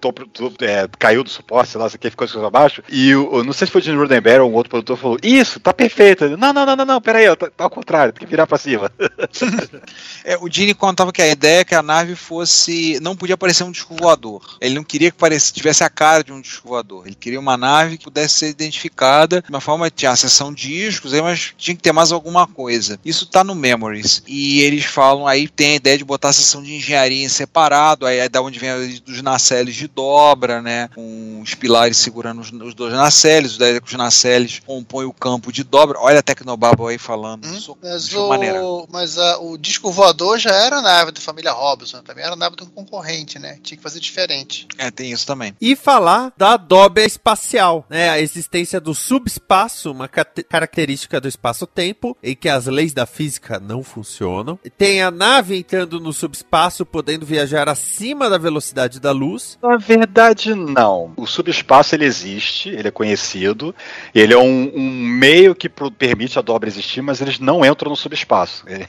é, 0.61 0.87
caiu 0.97 1.23
do 1.23 1.29
suporte, 1.29 1.71
sei 1.71 1.79
lá, 1.81 1.85
isso 1.87 1.95
aqui 1.97 2.09
ficou 2.09 2.25
de 2.25 2.33
cabeça 2.33 2.49
pra 2.49 2.59
baixo, 2.61 2.83
e 2.89 3.13
o, 3.15 3.37
eu 3.37 3.43
não 3.43 3.53
sei 3.53 3.67
se 3.67 3.71
foi 3.71 3.81
o 3.81 3.83
Gene 3.83 3.97
Roddenberry 3.97 4.39
ou 4.39 4.49
um 4.49 4.53
outro 4.55 4.71
produtor 4.71 4.97
falou, 4.97 5.17
isso, 5.21 5.59
tá 5.59 5.71
perfeito. 5.73 6.25
Ele, 6.25 6.35
Não, 6.37 6.51
não, 6.53 6.65
não, 6.65 6.75
não, 6.75 6.85
não, 6.85 7.00
peraí, 7.01 7.35
tá, 7.35 7.49
tá 7.49 7.63
ao 7.63 7.69
contrário, 7.69 8.13
tem 8.13 8.25
que 8.25 8.31
virar 8.31 8.47
pra 8.47 8.57
cima. 8.57 8.91
É, 10.23 10.37
o 10.37 10.47
Gene 10.51 10.75
contava 10.75 11.11
que 11.11 11.21
a 11.21 11.27
ideia 11.27 11.61
é 11.61 11.65
que 11.65 11.73
a 11.73 11.81
nave 11.81 12.15
fosse. 12.15 12.99
não 13.01 13.15
podia 13.15 13.35
parecer 13.35 13.63
um 13.63 13.71
disco 13.71 13.95
voador. 13.95 14.57
Ele 14.61 14.75
não 14.75 14.83
queria 14.83 15.09
que 15.09 15.17
parecesse, 15.17 15.51
tivesse 15.51 15.83
a 15.83 15.89
cara 15.89 16.23
de 16.23 16.31
um 16.31 16.39
disco 16.39 16.69
voador. 16.69 17.07
Ele 17.07 17.15
queria 17.15 17.39
uma 17.39 17.57
nave 17.57 17.97
que 17.97 18.03
pudesse 18.03 18.35
ser 18.35 18.49
identificada 18.49 19.41
de 19.41 19.49
uma 19.49 19.59
forma. 19.59 19.89
Tinha 19.89 20.11
a 20.11 20.15
seção 20.15 20.53
discos, 20.53 21.13
mas 21.13 21.53
tinha 21.57 21.75
que 21.75 21.81
ter 21.81 21.91
mais 21.91 22.11
alguma 22.11 22.45
coisa. 22.45 22.99
Isso 23.03 23.25
tá 23.25 23.43
no 23.43 23.55
Memories. 23.55 24.21
E 24.27 24.61
eles 24.61 24.85
falam, 24.85 25.25
aí 25.25 25.47
tem 25.47 25.71
a 25.71 25.75
ideia 25.75 25.97
de 25.97 26.03
botar 26.03 26.29
a 26.29 26.33
seção 26.33 26.61
de 26.61 26.75
engenharia 26.75 27.25
em 27.25 27.29
separado, 27.29 28.05
aí 28.05 28.19
é 28.19 28.29
da 28.29 28.41
onde 28.41 28.59
vem 28.59 28.69
a 28.69 28.77
dos 29.03 29.21
nacelles 29.21 29.75
de 29.75 29.87
dobra, 29.87 30.61
né? 30.61 30.89
Com 30.93 31.41
os 31.41 31.55
pilares 31.55 31.97
segurando 31.97 32.41
os, 32.41 32.51
os 32.51 32.73
dois 32.73 32.93
nacelles, 32.93 33.57
daí 33.57 33.79
que 33.79 33.87
os 33.87 33.97
nacelles 33.97 34.61
compõem 34.65 35.05
o 35.05 35.13
campo 35.13 35.51
de 35.51 35.63
dobra. 35.63 35.99
Olha 35.99 36.19
a 36.19 36.23
Tecnobabble 36.23 36.90
aí 36.91 36.97
falando. 36.97 37.45
Hum, 37.45 37.75
Mas, 37.81 38.13
é 38.13 38.17
maneira. 38.27 38.63
o, 38.63 38.87
mas 38.91 39.17
a- 39.17 39.39
o 39.39 39.57
disco 39.57 39.91
voador 39.91 40.37
já 40.37 40.51
era 40.51 40.77
a 40.77 40.81
nave 40.81 41.11
da 41.11 41.19
família 41.21 41.51
Robinson, 41.51 42.01
também 42.01 42.23
era 42.23 42.33
a 42.33 42.37
nave 42.37 42.55
do 42.55 42.65
concorrente, 42.67 43.39
né? 43.39 43.57
Tinha 43.63 43.77
que 43.77 43.83
fazer 43.83 43.99
diferente. 43.99 44.67
É, 44.77 44.91
tem 44.91 45.11
isso 45.11 45.25
também. 45.25 45.55
E 45.59 45.75
falar 45.75 46.31
da 46.37 46.57
dobra 46.57 47.03
espacial, 47.03 47.85
né? 47.89 48.09
A 48.09 48.19
existência 48.19 48.79
do 48.79 48.93
subespaço, 48.93 49.91
uma 49.91 50.07
característica 50.07 51.19
do 51.21 51.27
espaço-tempo, 51.27 52.15
em 52.21 52.35
que 52.35 52.49
as 52.49 52.65
leis 52.67 52.93
da 52.93 53.05
física 53.05 53.59
não 53.59 53.83
funcionam. 53.83 54.59
Tem 54.77 55.01
a 55.01 55.09
nave 55.11 55.57
entrando 55.57 55.99
no 55.99 56.11
subespaço, 56.13 56.85
podendo 56.85 57.25
viajar 57.25 57.69
acima 57.69 58.29
da 58.29 58.37
velocidade 58.37 58.99
da 58.99 59.11
luz. 59.11 59.57
Na 59.61 59.77
verdade, 59.77 60.53
não. 60.53 61.13
O 61.15 61.25
subespaço 61.25 61.95
ele 61.95 62.05
existe, 62.05 62.69
ele 62.69 62.87
é 62.87 62.91
conhecido, 62.91 63.73
ele 64.13 64.33
é 64.33 64.37
um, 64.37 64.71
um 64.75 64.91
meio 65.07 65.55
que 65.55 65.69
permite 65.69 66.37
a 66.37 66.41
dobra 66.41 66.67
existir, 66.69 66.80
mas 67.01 67.21
eles 67.21 67.39
não 67.39 67.63
entram 67.65 67.89
no 67.89 67.95
subespaço. 67.95 68.63
Ele- 68.67 68.87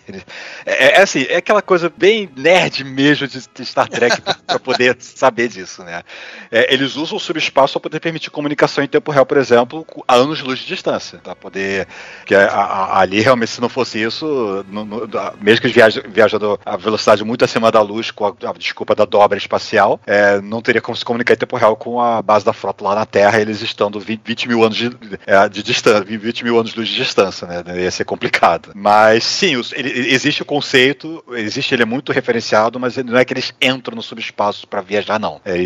é, 0.64 0.98
é 0.98 1.02
assim, 1.02 1.24
é 1.28 1.37
aquela 1.37 1.62
coisa 1.62 1.92
bem 1.94 2.28
nerd 2.37 2.85
mesmo 2.85 3.26
de, 3.26 3.40
Star 3.64 3.88
Trek 3.88 4.20
para 4.20 4.59
poder 4.59 4.96
saber 5.00 5.48
disso, 5.48 5.83
né? 5.83 6.02
É, 6.50 6.72
eles 6.72 6.96
usam 6.96 7.16
o 7.16 7.20
subespaço 7.20 7.74
para 7.74 7.88
poder 7.90 8.00
permitir 8.00 8.31
comunicação 8.31 8.83
em 8.85 8.88
tempo 8.88 9.11
real, 9.11 9.26
por 9.26 9.37
exemplo, 9.37 9.87
a 10.07 10.14
anos-luz 10.14 10.59
de 10.61 10.66
distância, 10.66 11.18
para 11.18 11.35
poder 11.35 11.87
que 12.26 12.35
a- 12.35 12.46
a- 12.48 13.00
ali 13.00 13.20
realmente 13.20 13.50
se 13.50 13.61
não 13.61 13.68
fosse 13.68 14.02
isso, 14.02 14.64
no- 14.68 14.85
no- 14.85 15.09
mesmo 15.40 15.61
que 15.61 15.66
eles 15.66 15.74
viajam, 15.74 16.02
viajando 16.09 16.59
a 16.64 16.76
velocidade 16.76 17.24
muito 17.24 17.44
acima 17.44 17.70
da 17.70 17.81
luz, 17.81 18.11
com 18.11 18.26
a, 18.26 18.35
a 18.48 18.52
desculpa 18.52 18.94
da 18.94 19.05
dobra 19.05 19.38
espacial, 19.38 20.00
é, 20.07 20.40
não 20.40 20.61
teria 20.61 20.81
como 20.81 20.96
se 20.96 21.05
comunicar 21.05 21.35
em 21.35 21.38
tempo 21.38 21.57
real 21.57 21.76
com 21.76 22.00
a 22.00 22.20
base 22.22 22.44
da 22.44 22.52
frota 22.52 22.85
lá 22.85 22.94
na 22.94 23.07
Terra, 23.07 23.40
eles 23.40 23.61
estando 23.62 23.98
20, 24.00 24.20
20 24.24 24.48
mil 24.48 24.62
anos 24.64 24.76
de, 24.76 24.90
é, 25.26 25.48
de 25.48 25.62
distância, 25.62 26.05
20 26.05 26.44
mil 26.44 26.59
anos 26.59 26.72
de 26.72 26.85
distância, 26.85 27.46
né? 27.46 27.62
Ia 27.82 27.90
ser 27.90 28.04
complicado. 28.04 28.70
Mas 28.74 29.24
sim, 29.24 29.56
os- 29.56 29.72
ele- 29.72 30.12
existe 30.12 30.42
o 30.42 30.44
conceito, 30.44 31.22
existe, 31.32 31.74
ele 31.74 31.82
é 31.82 31.86
muito 31.86 32.12
referenciado, 32.12 32.78
mas 32.78 32.96
não 32.96 33.16
é 33.18 33.24
que 33.24 33.32
eles 33.32 33.52
entram 33.60 33.96
no 33.96 34.02
subespaço 34.02 34.66
para 34.66 34.80
viajar, 34.80 35.18
não. 35.18 35.40
É, 35.44 35.56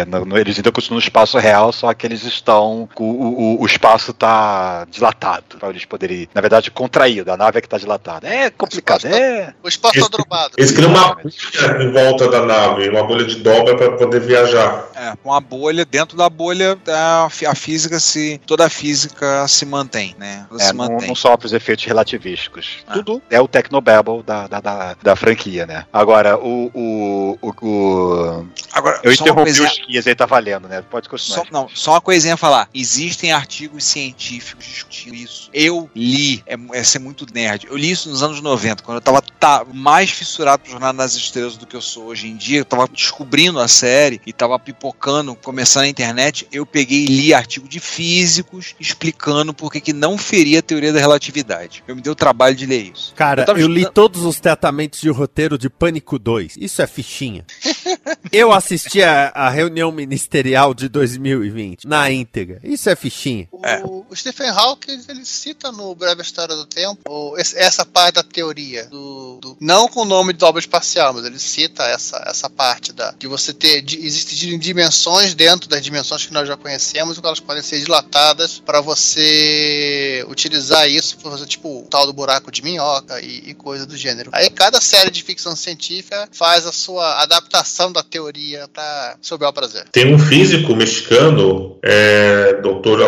é, 0.00 0.04
no- 0.04 0.24
no- 0.24 0.38
eles 0.38 0.56
ainda 0.56 0.70
continuam 0.72 0.96
no 1.00 1.02
espaço 1.02 1.38
real, 1.38 1.72
só 1.72 1.92
que 1.94 2.06
eles 2.06 2.22
estão. 2.24 2.88
O, 2.96 3.04
o, 3.04 3.62
o 3.62 3.66
espaço 3.66 4.12
tá 4.12 4.86
dilatado, 4.90 5.44
para 5.58 5.68
eles 5.70 5.84
poderem. 5.84 6.28
Na 6.34 6.40
verdade, 6.40 6.70
contraído. 6.70 7.30
A 7.32 7.36
nave 7.36 7.58
é 7.58 7.60
que 7.60 7.68
tá 7.68 7.78
dilatada. 7.78 8.26
É 8.28 8.50
complicado, 8.50 9.06
é. 9.06 9.54
O 9.62 9.68
espaço 9.68 9.94
tá 9.94 10.00
Esse- 10.00 10.10
drobado. 10.10 10.52
Eles 10.56 10.70
criam 10.70 10.90
uma 10.90 11.14
bolha 11.14 11.82
em 11.82 11.92
volta 11.92 12.28
da 12.28 12.44
nave, 12.46 12.88
uma 12.88 13.04
bolha 13.04 13.24
de 13.24 13.36
dobra 13.36 13.76
para 13.76 13.92
poder 13.96 14.20
viajar. 14.20 14.86
É, 14.94 15.14
com 15.22 15.32
a 15.32 15.40
bolha, 15.40 15.84
dentro 15.84 16.16
da 16.16 16.28
bolha, 16.28 16.78
a, 16.88 17.28
fi- 17.30 17.46
a 17.46 17.54
física 17.54 17.98
se. 17.98 18.40
toda 18.46 18.66
a 18.66 18.70
física 18.70 19.46
se 19.48 19.64
mantém, 19.64 20.14
né? 20.18 20.46
Ela 20.50 20.60
É, 20.60 20.64
se 20.66 20.72
não, 20.72 20.88
mantém. 20.88 21.08
não 21.08 21.14
sofre 21.14 21.46
os 21.46 21.52
efeitos 21.62 21.84
relativísticos. 21.84 22.78
Ah. 22.86 22.94
Tudo 22.94 23.22
é 23.30 23.40
o 23.40 23.46
Technobabble 23.48 24.22
da, 24.22 24.46
da, 24.46 24.60
da, 24.60 24.96
da 25.00 25.16
franquia, 25.16 25.66
né? 25.66 25.86
Agora, 25.92 26.36
o. 26.38 26.70
o, 26.74 27.38
o, 27.40 27.48
o- 27.62 28.46
Agora, 28.72 29.00
eu 29.02 29.12
interrompi 29.12 29.42
coisinha- 29.44 29.68
os 29.68 29.78
Kias 29.78 30.06
aí, 30.06 30.14
tá 30.14 30.26
valendo, 30.26 30.68
né? 30.68 30.82
Pode 30.90 31.08
continuar. 31.08 31.38
Só, 31.38 31.44
não, 31.50 31.68
só 31.68 31.92
uma 31.92 32.00
coisinha 32.00 32.34
a 32.34 32.36
falar. 32.36 32.68
Existem 32.74 33.32
artigos 33.32 33.84
científicos 33.84 34.64
discutindo 34.64 35.14
isso. 35.14 35.50
Eu 35.52 35.90
li, 35.94 36.42
é, 36.46 36.56
é 36.72 36.82
ser 36.84 36.98
muito 36.98 37.26
nerd. 37.32 37.66
Eu 37.68 37.76
li 37.76 37.90
isso 37.90 38.08
nos 38.08 38.22
anos 38.22 38.40
90, 38.40 38.82
quando 38.82 38.96
eu 38.96 39.00
tava 39.02 39.22
tá, 39.22 39.64
mais 39.72 40.10
fissurado 40.10 40.62
por 40.62 40.70
Jornada 40.70 40.94
nas 40.94 41.14
Estrelas 41.14 41.56
do 41.56 41.66
que 41.66 41.76
eu 41.76 41.80
sou 41.82 42.06
hoje 42.06 42.28
em 42.28 42.36
dia. 42.36 42.58
Eu 42.58 42.64
tava 42.64 42.88
descobrindo 42.88 43.60
a 43.60 43.68
série 43.68 44.20
e 44.26 44.32
tava 44.32 44.58
pipocando, 44.58 45.34
começando 45.34 45.84
a 45.84 45.88
internet. 45.88 46.46
Eu 46.50 46.64
peguei 46.66 47.04
e 47.04 47.06
li 47.06 47.34
artigo 47.34 47.68
de 47.68 47.78
físicos 47.80 48.74
explicando 48.80 49.52
por 49.54 49.70
que 49.72 49.92
não 49.92 50.16
feria 50.16 50.60
a 50.60 50.62
teoria 50.62 50.92
da 50.92 51.00
relatividade. 51.00 51.51
Eu 51.86 51.94
me 51.96 52.02
dei 52.02 52.10
o 52.12 52.14
trabalho 52.16 52.54
de 52.56 52.66
ler 52.66 52.92
isso. 52.94 53.12
Cara, 53.14 53.42
Eu 53.42 53.46
tava 53.46 53.60
eu 53.60 53.66
li 53.68 53.80
estudando- 53.82 53.94
todos 53.94 54.24
os 54.24 54.40
tratamentos 54.40 55.00
de 55.00 55.08
roteiro 55.10 55.56
de 55.58 55.68
Pânico 55.68 56.18
2. 56.18 56.56
Isso 56.56 56.80
é 56.82 56.86
fichinha. 56.86 57.44
eu 58.32 58.52
assisti 58.52 59.02
a, 59.02 59.28
a 59.34 59.50
reunião 59.50 59.90
ministerial 59.92 60.72
de 60.74 60.88
2020 60.88 61.86
na 61.86 62.10
íntegra. 62.10 62.60
Isso 62.64 62.88
é 62.88 62.96
fichinha. 62.96 63.48
O, 63.52 63.64
É. 63.66 63.82
o 63.84 64.06
Stephen 64.14 64.48
Hawking 64.48 65.00
ele 65.08 65.24
cita 65.24 65.70
no 65.72 65.94
Breve 65.94 66.22
História 66.22 66.54
do 66.54 66.66
Tempo 66.66 67.34
essa 67.56 67.84
parte 67.84 68.14
da 68.16 68.22
teoria 68.22 68.84
do, 68.86 69.38
do- 69.40 69.56
não 69.60 69.88
com 69.88 70.00
o 70.02 70.04
nome 70.04 70.32
de 70.32 70.38
dobra 70.38 70.60
espacial, 70.60 71.12
mas 71.12 71.24
ele 71.24 71.38
cita 71.38 71.82
essa, 71.84 72.22
essa 72.26 72.48
parte 72.50 72.92
da 72.92 73.12
de 73.18 73.26
você 73.26 73.52
ter 73.52 73.82
de, 73.82 73.98
existirem 74.04 74.58
dimensões 74.58 75.34
dentro 75.34 75.68
das 75.68 75.82
dimensões 75.84 76.26
que 76.26 76.32
nós 76.32 76.46
já 76.48 76.56
conhecemos, 76.56 77.16
e 77.18 77.20
elas 77.24 77.40
podem 77.40 77.62
ser 77.62 77.80
dilatadas 77.80 78.58
para 78.58 78.80
você 78.80 80.24
utilizar 80.28 80.88
isso 80.88 81.16
para 81.18 81.30
tipo 81.46 81.80
o 81.80 81.86
tal 81.88 82.06
do 82.06 82.12
buraco 82.12 82.50
de 82.50 82.62
minhoca 82.62 83.20
e, 83.20 83.50
e 83.50 83.54
coisa 83.54 83.86
do 83.86 83.96
gênero. 83.96 84.30
Aí 84.32 84.50
cada 84.50 84.80
série 84.80 85.10
de 85.10 85.22
ficção 85.22 85.54
científica 85.56 86.28
faz 86.32 86.66
a 86.66 86.72
sua 86.72 87.22
adaptação 87.22 87.92
da 87.92 88.02
teoria 88.02 88.68
para 88.72 89.16
seu 89.20 89.38
bel 89.38 89.52
prazer. 89.52 89.84
Tem 89.92 90.14
um 90.14 90.18
físico 90.18 90.74
mexicano, 90.74 91.78
é, 91.82 92.54
Dr. 92.54 93.02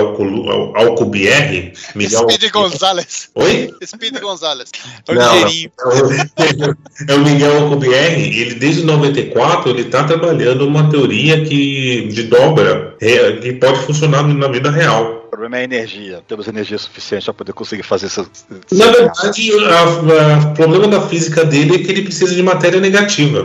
Alcubierre, 0.74 1.72
Miguel. 1.94 2.20
Speedy 2.20 2.50
Gonzalez. 2.50 3.28
Oi? 3.34 3.70
Speedy 3.84 4.20
Gonzalez. 4.20 4.70
É 5.06 5.12
o 5.12 5.14
Não, 5.14 5.34
ligeirinho. 5.34 5.70
É 7.08 7.14
o 7.14 7.20
Miguel 7.20 7.62
Alcubierre. 7.62 8.40
Ele 8.40 8.54
desde 8.54 8.84
94 8.84 9.70
ele 9.70 9.82
está 9.82 10.04
trabalhando 10.04 10.66
uma 10.66 10.88
teoria 10.88 11.44
que 11.44 12.08
de 12.08 12.24
dobra 12.24 12.96
é, 13.00 13.32
que 13.32 13.52
pode 13.54 13.80
funcionar 13.80 14.22
na 14.22 14.48
vida 14.48 14.70
real. 14.70 15.23
O 15.34 15.36
problema 15.36 15.56
é 15.56 15.60
a 15.62 15.64
energia. 15.64 16.22
Temos 16.28 16.46
energia 16.46 16.78
suficiente 16.78 17.24
para 17.24 17.34
poder 17.34 17.52
conseguir 17.52 17.82
fazer 17.82 18.06
isso. 18.06 18.30
Na 18.70 18.86
verdade, 18.92 19.50
o 19.52 20.54
problema 20.54 20.86
da 20.86 21.08
física 21.08 21.44
dele 21.44 21.74
é 21.74 21.78
que 21.80 21.90
ele 21.90 22.02
precisa 22.02 22.32
de 22.32 22.40
matéria 22.40 22.80
negativa. 22.80 23.38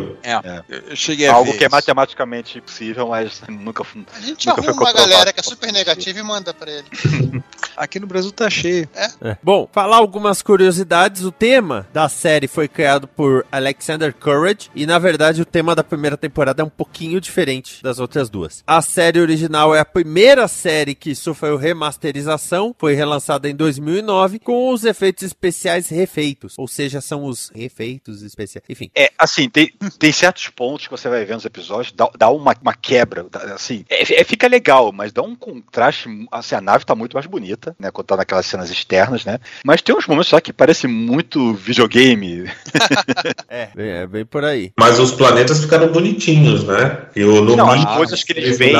Eu, 0.70 0.88
eu 0.90 0.96
cheguei 0.96 1.26
a 1.26 1.34
Algo 1.34 1.52
ver 1.52 1.58
que 1.58 1.66
é 1.66 1.70
matematicamente 1.70 2.62
possível, 2.62 3.08
mas 3.08 3.42
nunca. 3.50 3.84
A 4.14 4.20
gente 4.20 4.48
Nunca 4.48 4.62
arruma 4.62 4.84
uma 4.84 4.94
galera 4.94 5.34
que 5.34 5.40
é 5.40 5.44
super 5.44 5.74
negativa 5.74 6.20
e 6.20 6.22
manda 6.22 6.54
pra 6.54 6.72
ele. 6.72 6.86
Aqui 7.76 8.00
no 8.00 8.06
Brasil 8.06 8.32
tá 8.32 8.50
cheio. 8.52 8.88
É. 8.94 9.38
Bom, 9.42 9.68
falar 9.72 9.98
algumas 9.98 10.44
curiosidades. 10.44 11.24
O 11.24 11.32
tema 11.32 11.88
da 11.92 12.08
série 12.08 12.48
foi 12.48 12.68
criado 12.68 13.08
por 13.08 13.46
Alexander 13.52 14.14
Courage 14.14 14.70
e, 14.76 14.86
na 14.86 15.00
verdade, 15.00 15.42
o 15.42 15.46
tema 15.46 15.74
da 15.74 15.84
primeira 15.84 16.18
temporada 16.18 16.62
é 16.62 16.66
um 16.66 16.70
pouquinho 16.70 17.20
diferente 17.20 17.82
das 17.82 17.98
outras 17.98 18.30
duas. 18.30 18.64
A 18.68 18.80
série 18.82 19.20
original 19.20 19.74
é 19.74 19.80
a 19.80 19.86
primeira 19.86 20.48
série 20.48 20.94
que 20.94 21.16
sofreu 21.16 21.58
remasterização, 21.84 22.76
foi 22.78 22.94
relançada 22.94 23.50
em 23.50 23.56
2009 23.56 24.40
com 24.40 24.72
os 24.74 24.84
efeitos 24.84 25.24
especiais 25.24 25.88
refeitos, 25.90 26.54
ou 26.58 26.68
seja, 26.68 27.00
são 27.00 27.24
os 27.26 27.50
refeitos 27.56 28.22
especiais. 28.22 28.64
Enfim, 28.70 28.92
É, 28.96 29.12
assim, 29.18 29.50
tem, 29.50 29.72
tem 29.98 30.12
certos 30.12 30.48
pontos 30.50 30.86
que 30.88 30.92
você 30.92 31.08
vai 31.08 31.24
vendo 31.26 31.36
nos 31.36 31.46
episódios, 31.46 31.94
dá, 31.96 32.10
dá 32.18 32.30
uma, 32.30 32.54
uma 32.62 32.74
quebra, 32.74 33.26
dá- 33.32 33.54
assim, 33.56 33.86
é, 33.90 34.02
é- 34.22 34.24
fica 34.24 34.48
legal, 34.48 34.92
mas 34.92 35.14
dá 35.14 35.22
um 35.22 35.36
contraste, 35.36 36.10
assim, 36.32 36.56
a 36.56 36.62
nave 36.62 36.86
tá 36.86 36.94
muito 36.94 37.14
mais 37.14 37.26
bonita, 37.26 37.76
né, 37.80 37.90
quando 37.92 38.08
tá 38.08 38.18
naquelas 38.18 38.46
cenas 38.46 38.70
externas, 38.70 39.24
né, 39.24 39.40
mas 39.66 39.82
tem 39.82 39.96
uns 39.96 40.06
momentos 40.08 40.30
só 40.30 40.40
que 40.40 40.52
parece 40.52 40.86
muito 40.88 41.54
videogame, 41.54 42.44
é, 43.48 43.70
bem, 43.76 43.90
é 43.90 44.08
bem 44.08 44.26
por 44.26 44.44
aí. 44.44 44.72
Mas 44.78 45.00
os 45.00 45.12
planetas 45.12 45.62
ficaram 45.62 45.92
bonitinhos, 45.92 46.64
né? 46.64 47.06
E 47.16 47.24
o, 47.24 47.42
no 47.44 47.56
não, 47.56 47.70
as 47.72 47.80
mínimo, 47.80 47.96
coisas 47.98 48.24
que 48.24 48.32
eles 48.34 48.58
veem, 48.58 48.74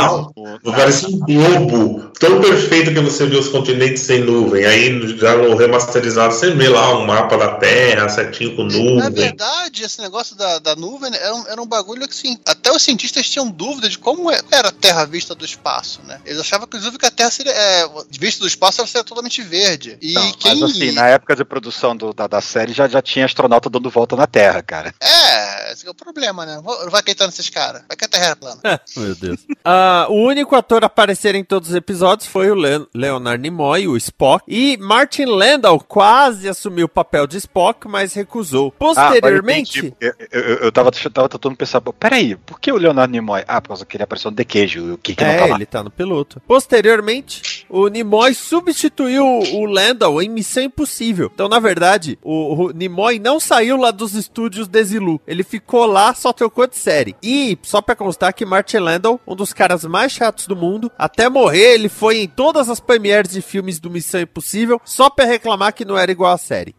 Não 0.64 0.74
parece 0.74 1.06
um 1.06 1.20
globo 1.20 2.12
tão 2.20 2.40
perfeito 2.42 2.94
que 2.94 3.00
você 3.00 3.26
vê 3.26 3.36
os 3.38 3.48
continentes 3.50 4.04
sem 4.04 4.20
nuvem. 4.22 4.66
Aí 4.66 5.18
já 5.18 5.36
no 5.38 5.56
remasterizado 5.56 6.34
você 6.34 6.52
vê 6.52 6.68
lá 6.70 6.98
um 6.98 7.06
mapa 7.06 7.38
da 7.38 7.56
Terra 7.56 8.10
certinho 8.10 8.56
com 8.56 8.64
Na 8.64 8.78
nuvem. 8.78 9.12
verdade, 9.12 9.84
esse 9.84 10.02
negócio 10.02 10.36
da, 10.36 10.60
da 10.60 10.76
nuvem 10.76 11.12
era 11.14 11.34
um, 11.36 11.48
era 11.48 11.62
um 11.62 11.66
bagulho 11.68 12.08
que 12.08 12.14
assim, 12.14 12.38
até 12.46 12.72
os 12.72 12.82
cientistas 12.82 13.30
tinham 13.30 13.50
dúvida 13.50 13.90
de 13.90 13.98
como 13.98 14.30
é- 14.32 14.42
era 14.52 14.70
a 14.70 14.72
Terra 14.72 15.06
vista 15.06 15.34
do 15.36 15.46
espaço, 15.46 16.02
né? 16.06 16.20
Eles 16.26 16.40
achavam 16.40 16.66
inclusive 16.68 16.98
que 16.98 17.06
a 17.06 17.12
Terra 17.12 17.32
seria 17.32 17.52
é, 17.54 17.88
vista 18.20 18.42
do 18.42 18.48
espaço 18.48 18.82
ela 18.82 18.88
seria 18.88 19.04
totalmente 19.04 19.42
verde. 19.42 19.98
E 20.02 20.14
Não, 20.14 20.32
quem 20.34 20.60
Mas 20.60 20.72
assim, 20.72 20.92
na 20.92 21.08
época 21.08 21.36
de 21.36 21.44
produção 21.46 21.96
do- 21.96 22.14
da, 22.14 22.28
da 22.28 22.42
série 22.42 22.74
já, 22.74 22.88
já 22.88 23.02
tinha 23.02 23.26
astronauta 23.26 23.70
dando 23.70 23.90
volta 23.90 24.16
na 24.16 24.28
Terra, 24.28 24.62
cara. 24.62 24.94
é, 25.02 25.74
esse 25.74 25.86
é 25.88 25.90
o 25.90 25.94
problema, 25.94 26.46
né? 26.46 26.62
Vai 26.90 27.00
acreditar 27.02 27.26
nesses 27.26 27.50
caras. 27.50 27.82
Vai 27.88 27.96
que 27.98 28.06
a 28.06 28.08
Terra 28.08 28.26
é 28.28 28.36
plana. 28.36 28.60
Meu 28.96 29.16
Deus. 29.16 29.40
Ah, 29.64 30.08
o 30.10 30.16
único 30.16 30.39
ator 30.56 30.84
a 30.84 30.88
aparecer 30.88 31.36
em 31.36 31.44
todos 31.44 31.70
os 31.70 31.76
episódios 31.76 32.28
foi 32.28 32.50
o 32.52 32.56
Le- 32.56 32.86
Leonard 32.94 33.42
Nimoy, 33.42 33.88
o 33.88 33.96
Spock, 33.98 34.44
e 34.48 34.78
Martin 34.78 35.26
Landau 35.26 35.80
quase 35.80 36.48
assumiu 36.50 36.86
o 36.86 36.90
papel 36.90 37.26
de 37.28 37.38
Spock, 37.38 37.88
mas 37.88 38.14
recusou. 38.14 38.68
Ah, 38.76 38.80
Posteriormente, 38.80 39.80
entendi. 39.80 39.96
Eu, 40.00 40.14
eu, 40.32 40.42
eu, 40.58 40.72
tava, 40.72 40.92
eu 41.04 41.12
tava 41.12 41.30
tentando 41.30 41.56
pensar, 41.56 41.82
peraí, 41.82 42.36
por 42.36 42.60
que 42.60 42.72
o 42.72 42.78
Leonardo 42.78 43.12
Nimoy? 43.12 43.44
Ah, 43.48 43.62
por 43.62 43.70
causa 43.70 43.86
que 43.86 43.96
ele 43.98 44.04
apareceu 44.04 44.32
no 44.32 44.38
The 44.38 44.44
Cage, 44.46 44.80
o 44.80 44.98
que 44.98 45.16
que 45.16 45.24
não 45.24 45.32
é, 45.32 45.38
tá 45.38 45.46
lá? 45.46 45.56
ele 45.56 45.66
tá 45.66 45.84
no 45.84 45.90
piloto. 45.92 46.42
Posteriormente, 46.48 47.66
o 47.70 47.88
Nimoy 47.88 48.34
substituiu 48.34 49.26
o 49.26 49.66
Landau 49.66 50.22
em 50.22 50.30
Missão 50.30 50.64
Impossível. 50.64 51.30
Então, 51.34 51.50
na 51.50 51.60
verdade, 51.60 52.18
o, 52.24 52.66
o 52.68 52.72
Nimoy 52.72 53.20
não 53.20 53.40
saiu 53.40 53.76
lá 53.78 53.92
dos 53.92 54.14
estúdios 54.16 54.68
Desilu. 54.68 55.20
Ele 55.28 55.44
ficou 55.44 55.86
lá, 55.86 56.14
só 56.14 56.32
trocou 56.32 56.66
de 56.68 56.78
série. 56.78 57.16
E, 57.22 57.58
só 57.64 57.82
pra 57.82 57.96
constar 57.96 58.34
que 58.34 58.46
Martin 58.46 58.78
Landau, 58.78 59.20
um 59.28 59.36
dos 59.36 59.52
caras 59.54 59.84
mais 59.84 60.12
chatos 60.12 60.29
do 60.48 60.56
mundo, 60.56 60.92
até 60.98 61.30
morrer, 61.30 61.74
ele 61.74 61.90
foi 61.90 62.20
em 62.20 62.28
todas 62.28 62.70
as 62.70 62.80
premieres 62.80 63.32
de 63.32 63.42
filmes 63.42 63.80
do 63.80 63.90
Missão 63.90 64.22
Impossível, 64.22 64.82
só 64.86 65.10
pra 65.10 65.26
reclamar 65.26 65.74
que 65.74 65.86
não 65.86 65.98
era 65.98 66.12
igual 66.12 66.34
a 66.34 66.38
série. 66.38 66.76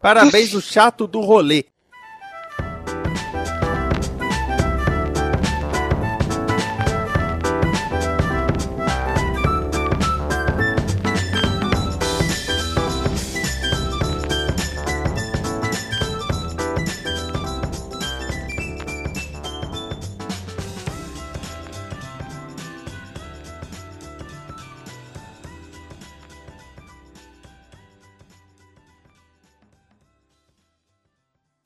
Parabéns, 0.00 0.54
o 0.54 0.60
chato 0.60 1.06
do 1.06 1.20
rolê. 1.20 1.64